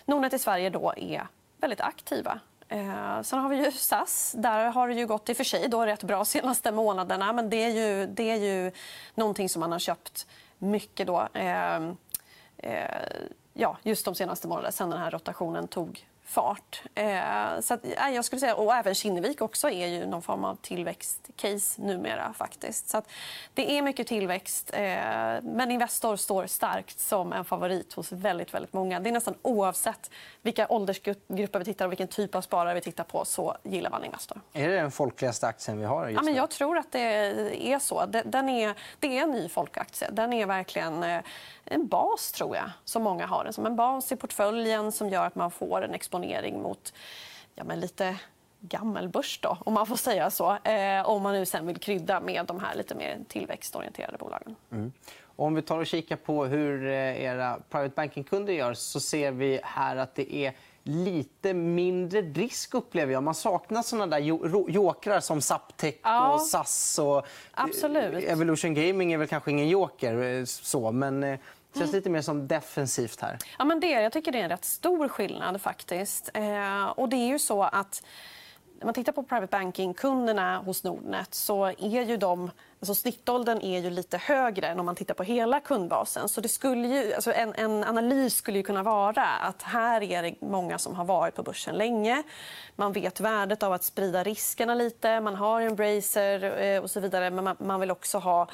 Nordnet 0.04 0.32
i 0.32 0.38
Sverige 0.38 0.70
då 0.70 0.94
är 0.96 1.26
väldigt 1.56 1.80
aktiva. 1.80 2.40
Eh, 2.68 3.22
sen 3.22 3.38
har 3.38 3.48
vi 3.48 3.64
ju 3.64 3.70
SAS. 3.70 4.34
Där 4.38 4.70
har 4.70 4.88
det 4.88 4.94
ju 4.94 5.06
gått 5.06 5.28
i 5.28 5.34
för 5.34 5.44
sig 5.44 5.68
då 5.68 5.86
rätt 5.86 6.02
bra 6.02 6.16
de 6.16 6.26
senaste 6.26 6.72
månaderna. 6.72 7.32
Men 7.32 7.50
det 7.50 7.64
är 7.64 7.70
ju, 7.70 8.06
det 8.06 8.30
är 8.30 8.36
ju 8.36 8.72
någonting 9.14 9.48
som 9.48 9.60
man 9.60 9.72
har 9.72 9.78
köpt 9.78 10.26
mycket 10.58 11.06
då. 11.06 11.28
Eh, 11.34 11.76
eh, 12.56 12.84
ja, 13.52 13.76
just 13.82 14.04
de 14.04 14.14
senaste 14.14 14.48
månaderna, 14.48 14.72
sen 14.72 14.90
den 14.90 15.00
här 15.00 15.10
rotationen 15.10 15.68
tog 15.68 16.06
fart. 16.30 16.82
Eh, 16.94 17.60
så 17.60 17.74
att, 17.74 17.80
ja, 17.96 18.08
jag 18.10 18.24
skulle 18.24 18.40
säga, 18.40 18.54
och 18.54 18.74
även 18.74 18.94
Kinnevik 18.94 19.40
också 19.40 19.70
är 19.70 19.86
ju 19.86 20.06
någon 20.06 20.22
form 20.22 20.44
av 20.44 20.54
tillväxtcase 20.54 21.82
numera. 21.82 22.32
faktiskt. 22.32 22.88
Så 22.88 22.98
att, 22.98 23.08
det 23.54 23.78
är 23.78 23.82
mycket 23.82 24.06
tillväxt, 24.06 24.70
eh, 24.72 24.80
men 25.42 25.70
Investor 25.70 26.16
står 26.16 26.46
starkt 26.46 27.00
som 27.00 27.32
en 27.32 27.44
favorit 27.44 27.92
hos 27.92 28.12
väldigt, 28.12 28.54
väldigt 28.54 28.72
många. 28.72 29.00
Det 29.00 29.10
är 29.10 29.12
nästan 29.12 29.34
oavsett 29.42 30.10
vilka 30.42 30.66
åldersgrupper 30.68 31.58
vi 31.58 31.64
tittar 31.64 31.84
och 31.84 31.92
vilken 31.92 32.08
typ 32.08 32.34
av 32.34 32.40
sparare 32.40 32.74
vi 32.74 32.80
tittar 32.80 33.04
på 33.04 33.24
så 33.24 33.56
gillar 33.62 33.90
man 33.90 34.04
Investor. 34.04 34.40
Är 34.52 34.68
det 34.68 34.76
den 34.76 34.90
folkligaste 34.90 35.46
aktien 35.46 35.78
vi 35.78 35.84
har? 35.84 36.08
Ja, 36.08 36.22
men 36.22 36.34
jag 36.34 36.50
tror 36.50 36.78
att 36.78 36.92
det 36.92 37.00
är 37.72 37.78
så. 37.78 38.06
Den 38.06 38.48
är, 38.48 38.74
det 39.00 39.18
är 39.18 39.22
en 39.22 39.30
ny 39.30 39.48
folkaktie. 39.48 40.08
Den 40.12 40.32
är 40.32 40.46
verkligen 40.46 41.02
eh, 41.02 41.20
en 41.64 41.86
bas, 41.86 42.32
tror 42.32 42.56
jag, 42.56 42.70
som 42.84 43.02
många 43.02 43.26
har. 43.26 43.44
Den 43.44 43.52
som 43.52 43.66
en 43.66 43.76
bas 43.76 44.12
i 44.12 44.16
portföljen 44.16 44.92
som 44.92 45.08
gör 45.08 45.26
att 45.26 45.34
man 45.34 45.50
får 45.50 45.84
en 45.84 45.94
exponering 45.94 46.19
mot 46.62 46.92
ja, 47.54 47.64
men 47.64 47.80
lite 47.80 48.16
gammelbörs, 48.60 49.38
då, 49.42 49.58
om 49.60 49.74
man 49.74 49.86
får 49.86 49.96
säga 49.96 50.30
så. 50.30 50.56
Eh, 50.64 51.08
om 51.08 51.22
man 51.22 51.34
nu 51.34 51.46
sen 51.46 51.66
vill 51.66 51.76
krydda 51.76 52.20
med 52.20 52.46
de 52.46 52.60
här 52.60 52.74
lite 52.74 52.94
mer 52.94 53.18
tillväxtorienterade 53.28 54.18
bolagen. 54.18 54.56
Mm. 54.72 54.92
Om 55.36 55.54
vi 55.54 55.62
tar 55.62 55.78
och 55.78 55.86
kikar 55.86 56.16
på 56.16 56.44
hur 56.44 56.86
eh, 56.86 57.22
era 57.22 57.58
private 57.70 57.94
banking-kunder 57.96 58.52
gör 58.52 58.74
så 58.74 59.00
ser 59.00 59.32
vi 59.32 59.60
här 59.62 59.96
att 59.96 60.14
det 60.14 60.34
är 60.34 60.54
lite 60.82 61.54
mindre 61.54 62.22
risk, 62.22 62.74
upplever 62.74 63.12
jag. 63.12 63.22
Man 63.22 63.34
saknar 63.34 63.82
såna 63.82 64.06
där 64.06 64.18
jokrar 64.70 65.20
som 65.20 65.40
Zaptec 65.40 65.94
ja. 66.02 66.34
och 66.34 66.40
SAS. 66.40 66.98
Och... 66.98 67.26
Absolut. 67.50 68.24
Evolution 68.24 68.74
Gaming 68.74 69.12
är 69.12 69.18
väl 69.18 69.28
kanske 69.28 69.50
ingen 69.50 69.68
joker, 69.68 70.22
eh, 70.22 70.44
så, 70.44 70.92
men 70.92 71.38
det 71.72 71.78
känns 71.78 71.92
lite 71.92 72.10
mer 72.10 72.22
som 72.22 72.48
defensivt 72.48 73.20
här. 73.20 73.38
Ja, 73.58 73.64
men 73.64 73.80
det, 73.80 73.90
jag 73.90 74.12
tycker 74.12 74.32
det 74.32 74.38
är 74.38 74.42
en 74.42 74.48
rätt 74.48 74.64
stor 74.64 75.08
skillnad. 75.08 75.60
faktiskt. 75.60 76.30
Eh, 76.34 76.86
och 76.86 77.08
det 77.08 77.16
är 77.16 77.28
ju 77.28 77.38
så 77.38 77.62
att 77.62 78.02
när 78.80 78.84
man 78.84 78.94
tittar 78.94 79.12
på 79.12 79.22
private 79.22 79.46
banking-kunderna 79.50 80.58
hos 80.58 80.84
Nordnet 80.84 81.34
så 81.34 81.64
är 81.64 82.02
ju 82.02 82.16
de... 82.16 82.50
Alltså 82.80 82.94
snittåldern 82.94 83.60
är 83.62 83.80
ju 83.80 83.90
lite 83.90 84.18
högre 84.18 84.68
än 84.68 84.80
om 84.80 84.86
man 84.86 84.94
tittar 84.94 85.14
på 85.14 85.22
hela 85.22 85.60
kundbasen. 85.60 86.28
Så 86.28 86.40
det 86.40 86.48
skulle 86.48 86.88
ju, 86.88 87.14
alltså 87.14 87.32
en, 87.32 87.54
en 87.54 87.84
analys 87.84 88.34
skulle 88.34 88.58
ju 88.58 88.62
kunna 88.62 88.82
vara 88.82 89.26
att 89.26 89.62
här 89.62 90.02
är 90.02 90.22
det 90.22 90.34
många 90.40 90.78
som 90.78 90.94
har 90.94 91.04
varit 91.04 91.34
på 91.34 91.42
börsen 91.42 91.74
länge. 91.74 92.22
Man 92.76 92.92
vet 92.92 93.20
värdet 93.20 93.62
av 93.62 93.72
att 93.72 93.84
sprida 93.84 94.22
riskerna 94.22 94.74
lite. 94.74 95.20
Man 95.20 95.34
har 95.34 95.60
Embracer 95.60 96.62
eh, 96.62 96.82
och 96.82 96.90
så 96.90 97.00
vidare. 97.00 97.30
Men 97.30 97.44
man, 97.44 97.56
man 97.58 97.80
vill 97.80 97.90
också 97.90 98.18
ha 98.18 98.48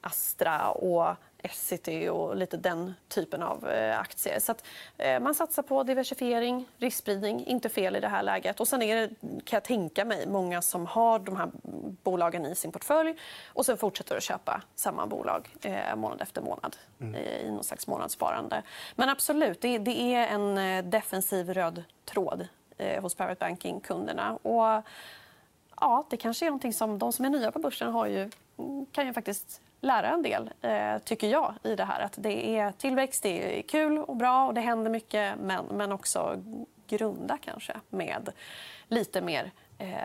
Astra 0.00 0.70
och 0.70 1.16
Essity 1.46 2.08
och 2.08 2.36
lite 2.36 2.56
den 2.56 2.94
typen 3.08 3.42
av 3.42 3.68
eh, 3.68 4.00
aktier. 4.00 4.40
Så 4.40 4.52
att, 4.52 4.64
eh, 4.98 5.20
man 5.20 5.34
satsar 5.34 5.62
på 5.62 5.82
diversifiering, 5.82 6.68
riskspridning. 6.78 7.46
Inte 7.46 7.68
fel 7.68 7.96
i 7.96 8.00
det 8.00 8.08
här 8.08 8.22
läget. 8.22 8.60
Och 8.60 8.68
sen 8.68 8.82
är 8.82 8.96
det, 8.96 9.08
kan 9.20 9.56
jag 9.56 9.64
tänka 9.64 10.04
mig, 10.04 10.26
många 10.26 10.62
som 10.62 10.86
har 10.86 11.18
de 11.18 11.36
här 11.36 11.50
bolagen 12.02 12.46
i 12.46 12.54
sin 12.54 12.72
portfölj 12.72 13.14
och 13.46 13.66
sen 13.66 13.78
fortsätter 13.78 14.16
att 14.16 14.22
köpa 14.22 14.62
samma 14.74 15.06
bolag 15.06 15.48
eh, 15.62 15.96
månad 15.96 16.22
efter 16.22 16.42
månad 16.42 16.76
mm. 17.00 17.14
i 17.14 17.50
någon 17.50 17.64
slags 17.64 17.86
månadssparande. 17.86 18.62
Men 18.94 19.08
absolut, 19.08 19.60
det, 19.60 19.78
det 19.78 20.14
är 20.14 20.26
en 20.26 20.90
defensiv 20.90 21.54
röd 21.54 21.84
tråd 22.04 22.48
hos 23.00 23.14
private 23.14 23.38
banking-kunderna. 23.40 24.36
Och, 24.36 24.82
ja, 25.80 26.06
det 26.10 26.16
kanske 26.16 26.46
är 26.46 26.50
någonting 26.50 26.72
som 26.72 26.98
de 26.98 27.12
som 27.12 27.24
är 27.24 27.30
nya 27.30 27.52
på 27.52 27.58
börsen 27.58 27.92
har 27.92 28.06
ju, 28.06 28.30
mm, 28.58 28.86
kan 28.92 29.06
ju 29.06 29.12
faktiskt 29.12 29.60
lära 29.80 30.08
en 30.08 30.22
del, 30.22 30.50
eh, 30.60 30.98
tycker 31.04 31.28
jag, 31.28 31.54
i 31.62 31.76
det 31.76 31.84
här. 31.84 32.00
Att 32.00 32.14
det 32.16 32.58
är 32.58 32.72
tillväxt, 32.72 33.22
det 33.22 33.58
är 33.58 33.62
kul 33.62 33.98
och 33.98 34.16
bra 34.16 34.46
och 34.46 34.54
det 34.54 34.60
händer 34.60 34.90
mycket 34.90 35.38
men, 35.40 35.64
men 35.64 35.92
också 35.92 36.42
grunda 36.86 37.38
kanske 37.42 37.72
med 37.88 38.32
lite 38.88 39.20
mer 39.20 39.50
eh, 39.78 39.96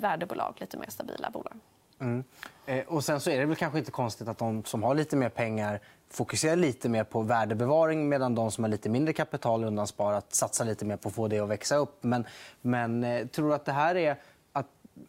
värdebolag, 0.00 0.54
lite 0.58 0.76
mer 0.76 0.90
stabila 0.90 1.30
bolag. 1.30 1.54
Mm. 2.00 2.24
Eh, 2.66 2.84
och 2.86 3.04
sen 3.04 3.20
så 3.20 3.30
är 3.30 3.38
det 3.38 3.46
väl 3.46 3.56
kanske 3.56 3.78
inte 3.78 3.90
konstigt 3.90 4.28
att 4.28 4.38
de 4.38 4.64
som 4.64 4.82
har 4.82 4.94
lite 4.94 5.16
mer 5.16 5.28
pengar 5.28 5.80
fokuserar 6.10 6.56
lite 6.56 6.88
mer 6.88 7.04
på 7.04 7.22
värdebevaring 7.22 8.08
medan 8.08 8.34
de 8.34 8.50
som 8.50 8.64
har 8.64 8.68
lite 8.68 8.88
mindre 8.88 9.12
kapital 9.12 9.64
undansparat 9.64 10.34
satsar 10.34 10.64
lite 10.64 10.84
mer 10.84 10.96
på 10.96 11.08
att 11.08 11.14
få 11.14 11.28
det 11.28 11.38
att 11.38 11.48
växa 11.48 11.76
upp. 11.76 12.04
Men, 12.04 12.26
men 12.60 13.04
eh, 13.04 13.26
tror 13.26 13.48
du 13.48 13.54
att 13.54 13.64
det 13.64 13.72
här 13.72 13.94
är 13.94 14.16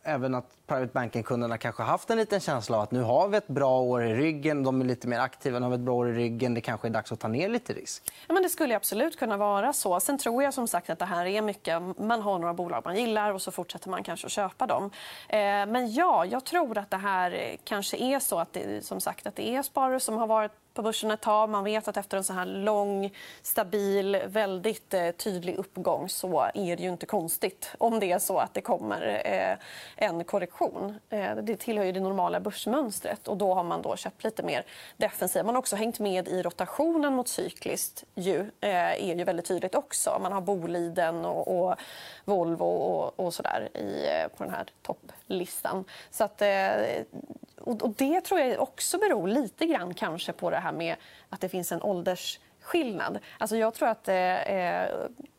även 0.04 0.36
att 0.36 0.46
private 0.68 0.94
banking-kunderna 0.94 1.58
kanske 1.58 1.84
haft 1.84 2.10
en 2.10 2.18
liten 2.18 2.40
känsla 2.40 2.78
av 2.78 2.84
att 2.84 2.92
nu 2.92 3.02
har 3.02 3.28
vi 3.28 3.38
ett 3.38 3.48
bra 3.48 3.80
år 3.82 4.04
i 4.04 4.16
ryggen. 4.16 4.64
De 4.64 4.82
är 4.82 4.86
lite 4.86 5.08
mer 5.08 5.20
aktiva, 5.20 5.60
nu 5.60 5.64
har 5.66 5.70
vi 5.70 5.76
ett 5.76 5.82
bra 5.82 5.94
år 5.94 6.10
i 6.10 6.14
ryggen. 6.14 6.54
Det 6.54 6.62
kanske 6.62 6.88
är 6.88 6.90
dags 6.90 7.12
att 7.12 7.20
ta 7.20 7.28
ner 7.28 7.50
lite 7.50 7.74
risk. 7.74 8.04
Ja, 8.28 8.34
men 8.34 8.44
det 8.44 8.50
skulle 8.50 8.76
absolut 8.76 9.20
kunna 9.20 9.38
vara 9.38 9.74
så. 9.74 10.00
Sen 10.00 10.18
tror 10.18 10.44
jag 10.44 10.54
som 10.54 10.68
sagt 10.68 10.90
att 10.90 11.00
det 11.00 11.06
här 11.06 11.26
är 11.26 11.42
mycket... 11.42 11.82
Man 11.98 12.22
har 12.22 12.40
några 12.40 12.54
bolag 12.54 12.82
man 12.86 12.96
gillar 12.96 13.34
och 13.34 13.42
så 13.42 13.52
fortsätter 13.52 13.90
man 13.90 14.04
kanske 14.04 14.26
att 14.26 14.32
köpa 14.32 14.68
dem. 14.68 14.84
Eh, 15.30 15.38
men 15.40 15.94
ja, 15.94 16.26
jag 16.26 16.46
tror 16.46 16.78
att 16.78 16.90
det 16.90 16.98
här 16.98 17.58
kanske 17.64 17.98
är 17.98 18.20
så 18.20 18.40
att 18.40 18.54
det, 18.54 18.86
som 18.86 19.02
sagt, 19.02 19.28
att 19.28 19.36
det 19.36 19.56
är 19.56 19.62
sparare 19.62 20.00
som 20.00 20.18
har 20.18 20.28
varit 20.28 20.52
på 20.74 20.82
börsen 20.82 21.12
ett 21.12 21.22
tag. 21.22 21.50
Man 21.50 21.64
vet 21.64 21.88
att 21.88 21.98
efter 21.98 22.18
en 22.18 22.24
så 22.24 22.34
här 22.34 22.46
lång, 22.46 23.14
stabil, 23.42 24.22
väldigt 24.26 24.94
eh, 24.94 25.12
tydlig 25.12 25.56
uppgång 25.56 26.10
så 26.10 26.50
är 26.54 26.76
det 26.76 26.84
ju 26.84 26.90
inte 26.90 27.06
konstigt 27.06 27.76
om 27.78 28.00
det 28.00 28.12
är 28.12 28.20
så 28.20 28.38
att 28.38 28.54
det 28.54 28.62
kommer 28.62 29.22
eh, 29.26 29.58
en 30.08 30.24
korrektion. 30.24 31.00
Eh, 31.10 31.36
det 31.36 31.56
tillhör 31.56 31.86
ju 31.86 31.92
det 31.92 32.00
normala 32.00 32.40
börsmönstret. 32.40 33.28
och 33.28 33.38
Då 33.38 33.54
har 33.54 33.64
man 33.64 33.82
då 33.82 33.96
köpt 33.96 34.24
lite 34.24 34.44
mer 34.44 34.66
defensivt. 34.98 35.46
Man 35.46 35.56
har 35.56 35.60
också 35.60 35.76
hängt 35.76 36.00
med 36.00 36.28
i 36.28 36.42
rotationen 36.42 37.14
mot 37.14 37.28
cykliskt. 37.28 38.04
Ju, 38.16 38.40
eh, 38.40 39.10
är 39.10 39.16
ju 39.16 39.24
väldigt 39.24 39.46
tydligt 39.46 39.76
också. 39.76 40.20
Man 40.22 40.32
har 40.32 40.42
Boliden 40.42 41.26
och, 41.26 41.48
och 41.48 41.76
Volvo 42.26 42.66
och, 42.66 43.20
och 43.20 43.34
så 43.34 43.44
där 43.44 43.78
i, 43.78 44.08
eh, 44.08 44.28
på 44.38 44.44
den 44.44 44.54
här 44.54 44.66
topplistan. 44.82 45.86
Så 46.12 46.24
att, 46.24 46.42
eh, 46.42 46.72
och, 47.64 47.82
och 47.82 47.94
det 47.98 48.22
tror 48.22 48.40
jag 48.40 48.60
också 48.60 48.98
beror 48.98 49.28
lite 49.28 49.66
grann 49.66 49.94
kanske 49.94 50.34
på 50.34 50.50
det 50.50 50.58
här 50.58 50.72
med 50.72 50.96
att 51.30 51.42
det 51.42 51.50
finns 51.50 51.72
en 51.72 51.82
åldersskillnad. 51.82 53.20
Alltså 53.38 53.58
jag 53.58 53.74
tror 53.74 53.88
att 53.90 54.08
eh, 54.08 54.16
eh, 54.16 54.90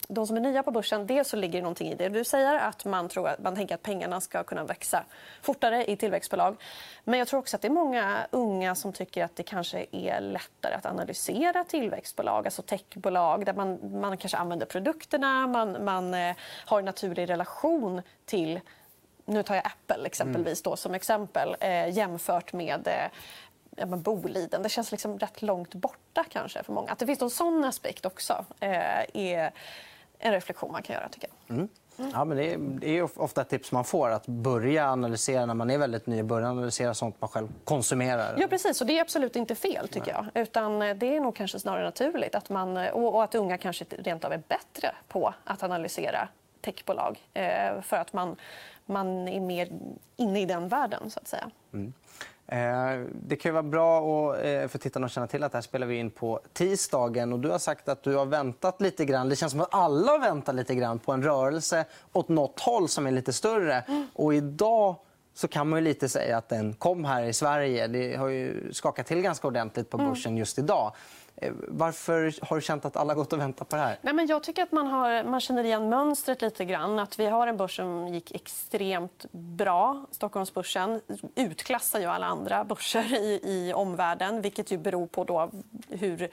de 0.08 0.26
som 0.26 0.36
är 0.36 0.40
nya 0.40 0.62
på 0.62 0.70
börsen, 0.70 1.06
dels 1.06 1.28
så 1.28 1.36
ligger 1.36 1.58
det 1.58 1.62
någonting 1.62 1.88
i 1.88 1.94
det 1.94 2.08
du 2.08 2.24
säger, 2.24 2.58
att 2.58 2.84
man, 2.84 3.08
tror 3.08 3.28
att, 3.28 3.38
man 3.38 3.54
tänker 3.54 3.74
att 3.74 3.82
pengarna 3.82 4.20
ska 4.20 4.42
kunna 4.42 4.64
växa 4.64 5.04
fortare 5.42 5.90
i 5.90 5.96
tillväxtbolag. 5.96 6.56
Men 7.04 7.18
jag 7.18 7.28
tror 7.28 7.40
också 7.40 7.56
att 7.56 7.62
det 7.62 7.68
är 7.68 7.72
många 7.72 8.26
unga 8.30 8.74
som 8.74 8.92
tycker 8.92 9.24
att 9.24 9.36
det 9.36 9.42
kanske 9.42 9.86
är 9.92 10.20
lättare 10.20 10.74
att 10.74 10.86
analysera 10.86 11.64
tillväxtbolag, 11.64 12.46
alltså 12.46 12.62
techbolag 12.62 13.46
där 13.46 13.54
man, 13.54 14.00
man 14.00 14.16
kanske 14.16 14.36
använder 14.36 14.66
produkterna, 14.66 15.46
man, 15.46 15.84
man 15.84 16.14
eh, 16.14 16.36
har 16.66 16.78
en 16.78 16.84
naturlig 16.84 17.28
relation 17.28 18.02
till 18.24 18.60
nu 19.24 19.42
tar 19.42 19.54
jag 19.54 19.66
Apple 19.66 20.06
exempelvis 20.06 20.62
då, 20.62 20.76
som 20.76 20.94
exempel 20.94 21.56
eh, 21.60 21.88
jämfört 21.88 22.52
med 22.52 22.86
eh, 22.88 23.10
ja, 23.76 23.86
Boliden. 23.86 24.62
Det 24.62 24.68
känns 24.68 24.90
liksom 24.90 25.18
rätt 25.18 25.42
långt 25.42 25.74
borta 25.74 26.24
kanske 26.28 26.62
för 26.62 26.72
många. 26.72 26.92
Att 26.92 26.98
det 26.98 27.06
finns 27.06 27.22
en 27.22 27.30
sån 27.30 27.64
aspekt 27.64 28.06
också 28.06 28.44
eh, 28.60 29.04
är 29.14 29.52
en 30.18 30.32
reflektion 30.32 30.72
man 30.72 30.82
kan 30.82 30.94
göra. 30.94 31.08
tycker 31.08 31.28
jag. 31.46 31.56
Mm. 31.56 31.68
Ja, 32.12 32.24
men 32.24 32.36
det, 32.36 32.52
är, 32.52 32.58
det 32.58 32.98
är 32.98 33.20
ofta 33.22 33.40
ett 33.40 33.48
tips 33.48 33.72
man 33.72 33.84
får. 33.84 34.10
att 34.10 34.26
börja 34.26 34.90
analysera 34.90 35.46
när 35.46 35.54
man 35.54 35.70
är 35.70 35.78
väldigt 35.78 36.06
ny. 36.06 36.22
Börja 36.22 36.48
analysera 36.48 36.94
sånt 36.94 37.20
man 37.20 37.28
själv 37.28 37.48
konsumerar. 37.64 38.34
Ja, 38.38 38.46
precis. 38.46 38.80
Och 38.80 38.86
det 38.86 38.98
är 38.98 39.00
absolut 39.00 39.36
inte 39.36 39.54
fel. 39.54 39.88
tycker 39.88 40.10
jag. 40.10 40.26
Utan 40.34 40.82
eh, 40.82 40.96
Det 40.96 41.16
är 41.16 41.20
nog 41.20 41.36
kanske 41.36 41.58
snarare 41.58 41.84
naturligt. 41.84 42.34
Att 42.34 42.50
man, 42.50 42.76
och, 42.76 43.14
och 43.14 43.24
att 43.24 43.34
unga 43.34 43.58
kanske 43.58 43.84
rent 43.90 44.24
av 44.24 44.32
är 44.32 44.42
bättre 44.48 44.94
på 45.08 45.34
att 45.44 45.62
analysera 45.62 46.28
techbolag 46.62 47.18
eh, 47.34 47.80
för 47.82 47.96
att 47.96 48.12
man, 48.12 48.36
man 48.86 49.28
är 49.28 49.40
mer 49.40 49.68
inne 50.16 50.40
i 50.40 50.46
den 50.46 50.68
världen. 50.68 51.10
så 51.10 51.20
att 51.20 51.28
säga. 51.28 51.50
Mm. 51.72 51.92
Eh, 52.46 53.06
det 53.26 53.36
kan 53.36 53.52
vara 53.52 53.62
bra 53.62 54.38
eh, 54.38 54.68
för 54.68 54.78
tittarna 54.78 55.06
att 55.06 55.12
känna 55.12 55.26
till 55.26 55.42
att 55.42 55.52
det 55.52 55.58
här 55.58 55.62
spelar 55.62 55.86
vi 55.86 55.96
in 55.96 56.10
på 56.10 56.40
tisdagen. 56.52 57.32
Och 57.32 57.40
du 57.40 57.50
har 57.50 57.58
sagt 57.58 57.88
att 57.88 58.02
du 58.02 58.16
har 58.16 58.26
väntat 58.26 58.80
lite 58.80 59.04
grann. 59.04 59.28
Det 59.28 59.36
känns 59.36 59.52
som 59.52 59.60
att 59.60 59.74
alla 59.74 60.12
har 60.12 60.18
väntat 60.18 60.54
lite 60.54 60.74
grann 60.74 60.98
på 60.98 61.12
en 61.12 61.22
rörelse 61.22 61.84
åt 62.12 62.28
nåt 62.28 62.60
håll 62.60 62.88
som 62.88 63.06
är 63.06 63.10
lite 63.10 63.32
större. 63.32 63.80
Mm. 63.80 64.06
Och 64.14 64.34
idag 64.34 64.96
så 65.34 65.48
kan 65.48 65.68
man 65.68 65.78
ju 65.78 65.84
lite 65.84 66.08
säga 66.08 66.36
att 66.36 66.48
den 66.48 66.74
kom 66.74 67.04
här 67.04 67.22
i 67.22 67.32
Sverige. 67.32 67.86
Det 67.86 68.16
har 68.16 68.28
ju 68.28 68.72
skakat 68.72 69.06
till 69.06 69.20
ganska 69.20 69.46
ordentligt 69.46 69.90
på 69.90 69.98
mm. 69.98 70.10
börsen 70.10 70.36
just 70.36 70.58
idag. 70.58 70.92
Eh, 71.36 71.52
varför 71.68 72.34
har 72.42 72.56
du 72.56 72.62
känt 72.62 72.84
att 72.84 72.96
alla 72.96 73.14
gått 73.14 73.32
och 73.32 73.40
väntat 73.40 73.68
på 73.68 73.76
det 73.76 73.82
här? 73.82 73.98
Nej, 74.02 74.14
men 74.14 74.26
jag 74.26 74.42
tycker 74.42 74.62
att 74.62 74.72
man, 74.72 74.86
har, 74.86 75.24
man 75.24 75.40
känner 75.40 75.64
igen 75.64 75.88
mönstret 75.88 76.42
lite 76.42 76.64
grann. 76.64 76.98
Att 76.98 77.18
vi 77.18 77.26
har 77.26 77.46
en 77.46 77.56
börs 77.56 77.76
som 77.76 78.08
gick 78.08 78.34
extremt 78.34 79.26
bra. 79.32 80.06
Stockholmsbörsen 80.10 81.00
utklassar 81.34 82.00
ju 82.00 82.06
alla 82.06 82.26
andra 82.26 82.64
börser 82.64 83.14
i, 83.14 83.40
i 83.44 83.72
omvärlden 83.72 84.42
vilket 84.42 84.70
ju 84.72 84.78
beror 84.78 85.06
på 85.06 85.24
då 85.24 85.50
hur 85.88 86.28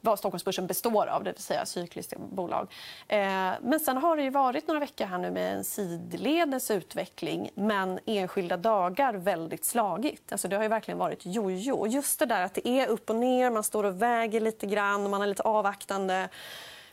vad 0.00 0.18
Stockholmsbörsen 0.18 0.66
består 0.66 1.06
av, 1.06 1.24
det 1.24 1.32
vill 1.32 1.42
säga 1.42 1.66
cykliska 1.66 2.16
bolag. 2.18 2.72
Eh, 3.08 3.18
men 3.62 3.80
sen 3.80 3.96
har 3.96 4.16
det 4.16 4.22
ju 4.22 4.30
varit 4.30 4.66
några 4.66 4.80
veckor 4.80 5.04
här 5.04 5.18
nu 5.18 5.30
med 5.30 5.56
en 5.56 5.64
sidledes 5.64 6.70
utveckling 6.70 7.50
men 7.54 7.98
enskilda 8.06 8.56
dagar 8.56 9.14
väldigt 9.14 9.64
slagigt. 9.64 10.32
Alltså 10.32 10.48
det 10.48 10.56
har 10.56 10.62
ju 10.62 10.68
verkligen 10.68 10.98
varit 10.98 11.26
jojo. 11.26 11.86
Just 11.86 12.18
det 12.18 12.26
där 12.26 12.42
att 12.42 12.54
det 12.54 12.68
är 12.68 12.86
upp 12.86 13.10
och 13.10 13.16
ner, 13.16 13.50
man 13.50 13.62
står 13.62 13.84
och 13.84 14.02
väger 14.02 14.40
lite 14.40 14.66
grann, 14.66 15.10
man 15.10 15.22
är 15.22 15.26
lite 15.26 15.42
avvaktande. 15.42 16.28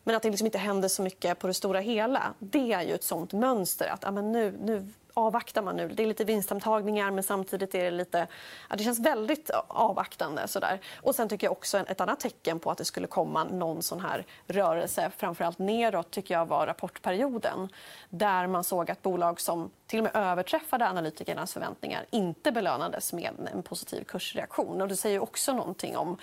Men 0.04 0.16
att 0.16 0.24
det 0.24 0.30
liksom 0.30 0.46
inte 0.46 0.58
händer 0.58 0.90
så 0.90 1.02
mycket 1.02 1.40
på 1.40 1.48
det 1.48 1.54
stora 1.54 1.80
hela. 1.80 2.34
Det 2.40 2.74
är 2.74 2.82
ju 2.82 2.94
ett 2.94 3.04
sånt 3.04 3.34
mönster. 3.34 3.90
att 3.90 4.04
ja, 4.04 4.12
men 4.12 4.32
nu, 4.32 4.58
nu 4.62 4.88
avvaktar 5.18 5.62
man 5.62 5.76
nu. 5.76 5.88
Det 5.88 6.04
är 6.04 6.08
lite 6.08 6.24
vinstantagningar 6.24 7.12
men 7.12 7.24
samtidigt 7.24 7.76
är 7.76 7.84
det 7.84 7.92
lite... 7.92 8.28
Ja, 8.70 8.76
det 8.76 8.84
känns 8.84 9.00
väldigt 9.00 9.50
avvaktande. 9.68 10.48
Sådär. 10.48 10.80
Och 11.02 11.16
sen 11.16 11.30
tycker 11.30 11.48
jag 11.48 11.52
också 11.52 11.78
ett 11.78 12.02
annat 12.02 12.20
tecken 12.20 12.60
på 12.60 12.72
att 12.72 12.78
det 12.78 12.86
skulle 12.86 13.08
komma 13.08 13.44
någon 13.44 13.82
sån 13.82 14.00
här 14.00 14.26
rörelse, 14.48 15.12
framförallt 15.18 15.60
neråt, 15.60 16.12
tycker 16.12 16.34
jag 16.34 16.46
var 16.46 16.68
rapportperioden. 16.68 17.70
Där 18.10 18.48
man 18.48 18.64
såg 18.64 18.92
att 18.92 19.02
bolag 19.02 19.42
som 19.42 19.70
till 19.88 20.00
och 20.00 20.04
med 20.04 20.16
överträffade 20.16 20.90
analytikernas 20.90 21.54
förväntningar 21.54 22.06
inte 22.10 22.52
belönades 22.52 23.14
med 23.14 23.50
en 23.54 23.64
positiv 23.64 24.04
kursreaktion. 24.04 24.82
Och 24.82 24.88
det 24.88 24.96
säger 24.96 25.20
också 25.20 25.54
någonting 25.54 25.98
om 25.98 26.18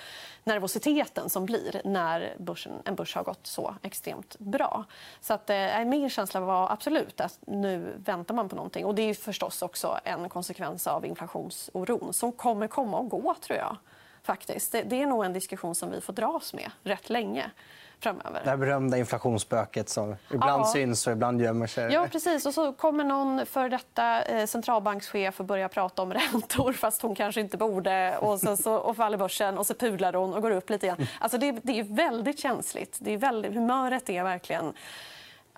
nervositeten 0.45 1.31
som 1.31 1.47
blir 1.47 1.81
när 1.85 2.35
börsen, 2.38 2.73
en 2.85 2.95
börs 2.95 3.14
har 3.14 3.23
gått 3.23 3.47
så 3.47 3.75
extremt 3.83 4.38
bra. 4.38 4.85
Så 5.21 5.35
att, 5.35 5.50
eh, 5.50 5.85
min 5.85 6.11
känsla 6.11 6.40
var 6.40 6.73
absolut 6.73 7.21
att 7.21 7.38
nu 7.47 7.95
väntar 8.04 8.35
man 8.35 8.49
på 8.49 8.57
någonting. 8.57 8.87
Och 8.87 8.95
det 8.95 9.02
är 9.02 9.14
förstås 9.14 9.62
också 9.62 9.99
en 10.04 10.28
konsekvens 10.28 10.87
av 10.87 11.07
inflationsoron 11.07 12.12
som 12.12 12.33
kommer 12.33 12.66
komma 12.66 12.99
och 12.99 13.09
gå, 13.09 13.35
tror 13.40 13.59
jag. 13.59 13.76
Faktiskt. 14.23 14.73
Det, 14.73 14.83
det 14.83 15.02
är 15.02 15.07
nog 15.07 15.25
en 15.25 15.33
diskussion 15.33 15.75
som 15.75 15.90
vi 15.90 16.00
får 16.00 16.12
dras 16.12 16.54
med 16.54 16.71
rätt 16.83 17.11
länge 17.11 17.50
framöver. 18.02 18.40
Det 18.44 18.50
här 18.50 18.56
berömda 18.56 18.99
inflationsspöket 18.99 19.88
som 19.88 20.16
ibland 20.30 20.62
ja. 20.62 20.73
syns 20.73 21.06
och 21.06 21.12
ibland 21.12 21.40
gömmer 21.40 21.66
sig. 21.66 21.92
Ja, 21.92 22.09
precis. 22.12 22.47
Och 22.47 22.54
så 22.54 22.73
kommer 22.73 23.04
någon 23.04 23.47
för 23.47 23.68
detta 23.68 24.23
eh, 24.23 24.47
centralbankschef 24.47 25.40
och 25.40 25.47
börjar 25.47 25.68
prata 25.68 26.02
om 26.02 26.12
räntor 26.32 26.73
fast 26.73 27.02
hon 27.02 27.14
kanske 27.14 27.40
inte 27.40 27.56
borde. 27.56 28.18
Och, 28.18 28.40
sen 28.40 28.56
så, 28.56 28.75
och 28.75 28.97
faller 28.97 29.18
börsen 29.18 29.59
och 29.59 29.66
så 29.66 29.75
pudlar 29.75 30.12
hon 30.12 30.35
och 30.35 30.42
går 30.42 30.50
upp 30.50 30.71
lite 30.71 30.87
grann. 30.87 31.06
Alltså 31.21 31.38
det, 31.38 31.52
det 31.52 31.80
är 31.80 31.85
väldigt 31.85 32.38
känsligt. 32.38 32.99
Det 33.00 33.12
är 33.12 33.18
väldigt, 33.18 33.54
humöret 33.54 34.11
är 34.11 34.25
verkligen... 34.25 34.73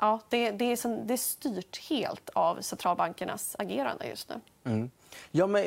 Ja, 0.01 0.21
det, 0.29 0.51
det, 0.51 0.65
är, 0.65 0.77
som, 0.77 1.07
det 1.07 1.13
är 1.13 1.19
styrt 1.19 1.89
helt 1.91 2.31
av 2.33 2.61
centralbankernas 2.61 3.57
agerande 3.59 4.07
just 4.09 4.29
nu. 4.29 4.35
Mm. 4.73 4.91
Ja, 5.31 5.47
men, 5.47 5.63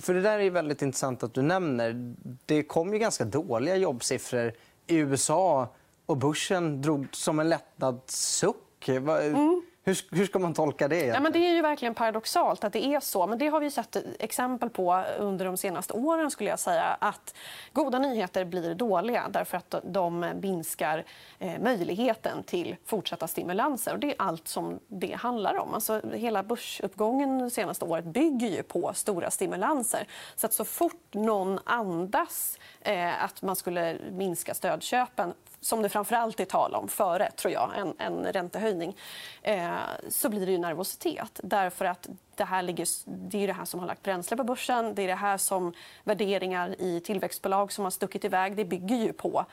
för 0.00 0.14
det 0.14 0.20
där 0.20 0.38
är 0.38 0.50
väldigt 0.50 0.82
intressant 0.82 1.22
att 1.22 1.34
du 1.34 1.42
nämner. 1.42 2.14
Det 2.46 2.62
kom 2.62 2.92
ju 2.92 2.98
ganska 2.98 3.24
dåliga 3.24 3.76
jobbsiffror 3.76 4.52
i 4.86 4.96
USA 4.96 5.68
och 6.12 6.18
börsen 6.18 6.82
drog 6.82 7.06
som 7.12 7.40
en 7.40 7.48
lättnadssuck. 7.48 8.88
Mm. 8.88 9.62
Hur, 9.84 10.16
hur 10.16 10.26
ska 10.26 10.38
man 10.38 10.54
tolka 10.54 10.88
det? 10.88 11.06
Ja, 11.06 11.20
men 11.20 11.32
det 11.32 11.38
är 11.38 11.54
ju 11.54 11.62
verkligen 11.62 11.94
paradoxalt 11.94 12.64
att 12.64 12.72
det 12.72 12.86
är 12.86 13.00
så. 13.00 13.26
Men 13.26 13.38
det 13.38 13.48
har 13.48 13.60
vi 13.60 13.70
sett 13.70 13.96
exempel 14.18 14.70
på 14.70 15.04
under 15.18 15.44
de 15.44 15.56
senaste 15.56 15.92
åren. 15.92 16.30
skulle 16.30 16.50
jag 16.50 16.58
säga. 16.58 16.96
Att 17.00 17.34
Goda 17.72 17.98
nyheter 17.98 18.44
blir 18.44 18.74
dåliga 18.74 19.28
därför 19.30 19.56
att 19.56 19.74
de 19.84 20.30
minskar 20.42 21.04
eh, 21.38 21.60
möjligheten 21.60 22.42
till 22.42 22.76
fortsatta 22.84 23.28
stimulanser. 23.28 23.92
Och 23.92 23.98
det 23.98 24.06
är 24.06 24.14
allt 24.18 24.48
som 24.48 24.80
det 24.88 25.12
handlar 25.12 25.58
om. 25.58 25.74
Alltså, 25.74 26.00
hela 26.12 26.42
börsuppgången 26.42 27.38
det 27.38 27.50
senaste 27.50 27.84
året 27.84 28.04
bygger 28.04 28.48
ju 28.48 28.62
på 28.62 28.92
stora 28.94 29.30
stimulanser. 29.30 30.06
Så 30.36 30.46
att 30.46 30.52
så 30.52 30.64
fort 30.64 31.14
någon 31.14 31.58
andas 31.64 32.58
eh, 32.80 33.24
att 33.24 33.42
man 33.42 33.56
skulle 33.56 33.96
minska 34.10 34.54
stödköpen 34.54 35.34
som 35.62 35.82
det 35.82 35.88
framförallt 35.88 36.40
är 36.40 36.44
tal 36.44 36.74
om 36.74 36.88
före 36.88 37.30
tror 37.30 37.52
jag, 37.52 37.70
en, 37.78 37.94
en 37.98 38.32
räntehöjning 38.32 38.96
eh, 39.42 39.70
så 40.08 40.28
blir 40.28 40.46
det 40.46 40.52
ju 40.52 40.58
nervositet. 40.58 41.40
Därför 41.42 41.84
att 41.84 42.08
det, 42.34 42.44
här 42.44 42.62
ligger, 42.62 42.88
det 43.06 43.42
är 43.42 43.46
det 43.46 43.52
här 43.52 43.64
som 43.64 43.80
har 43.80 43.86
lagt 43.86 44.02
bränsle 44.02 44.36
på 44.36 44.44
börsen. 44.44 44.94
Det 44.94 45.02
är 45.02 45.08
det 45.08 45.14
här 45.14 45.38
som 45.38 45.72
värderingar 46.04 46.74
i 46.78 47.00
tillväxtbolag 47.00 47.72
som 47.72 47.84
har 47.84 47.90
stuckit 47.90 48.24
iväg. 48.24 48.56
Det 48.56 48.64
bygger 48.64 48.96
ju 48.96 49.12
på 49.12 49.44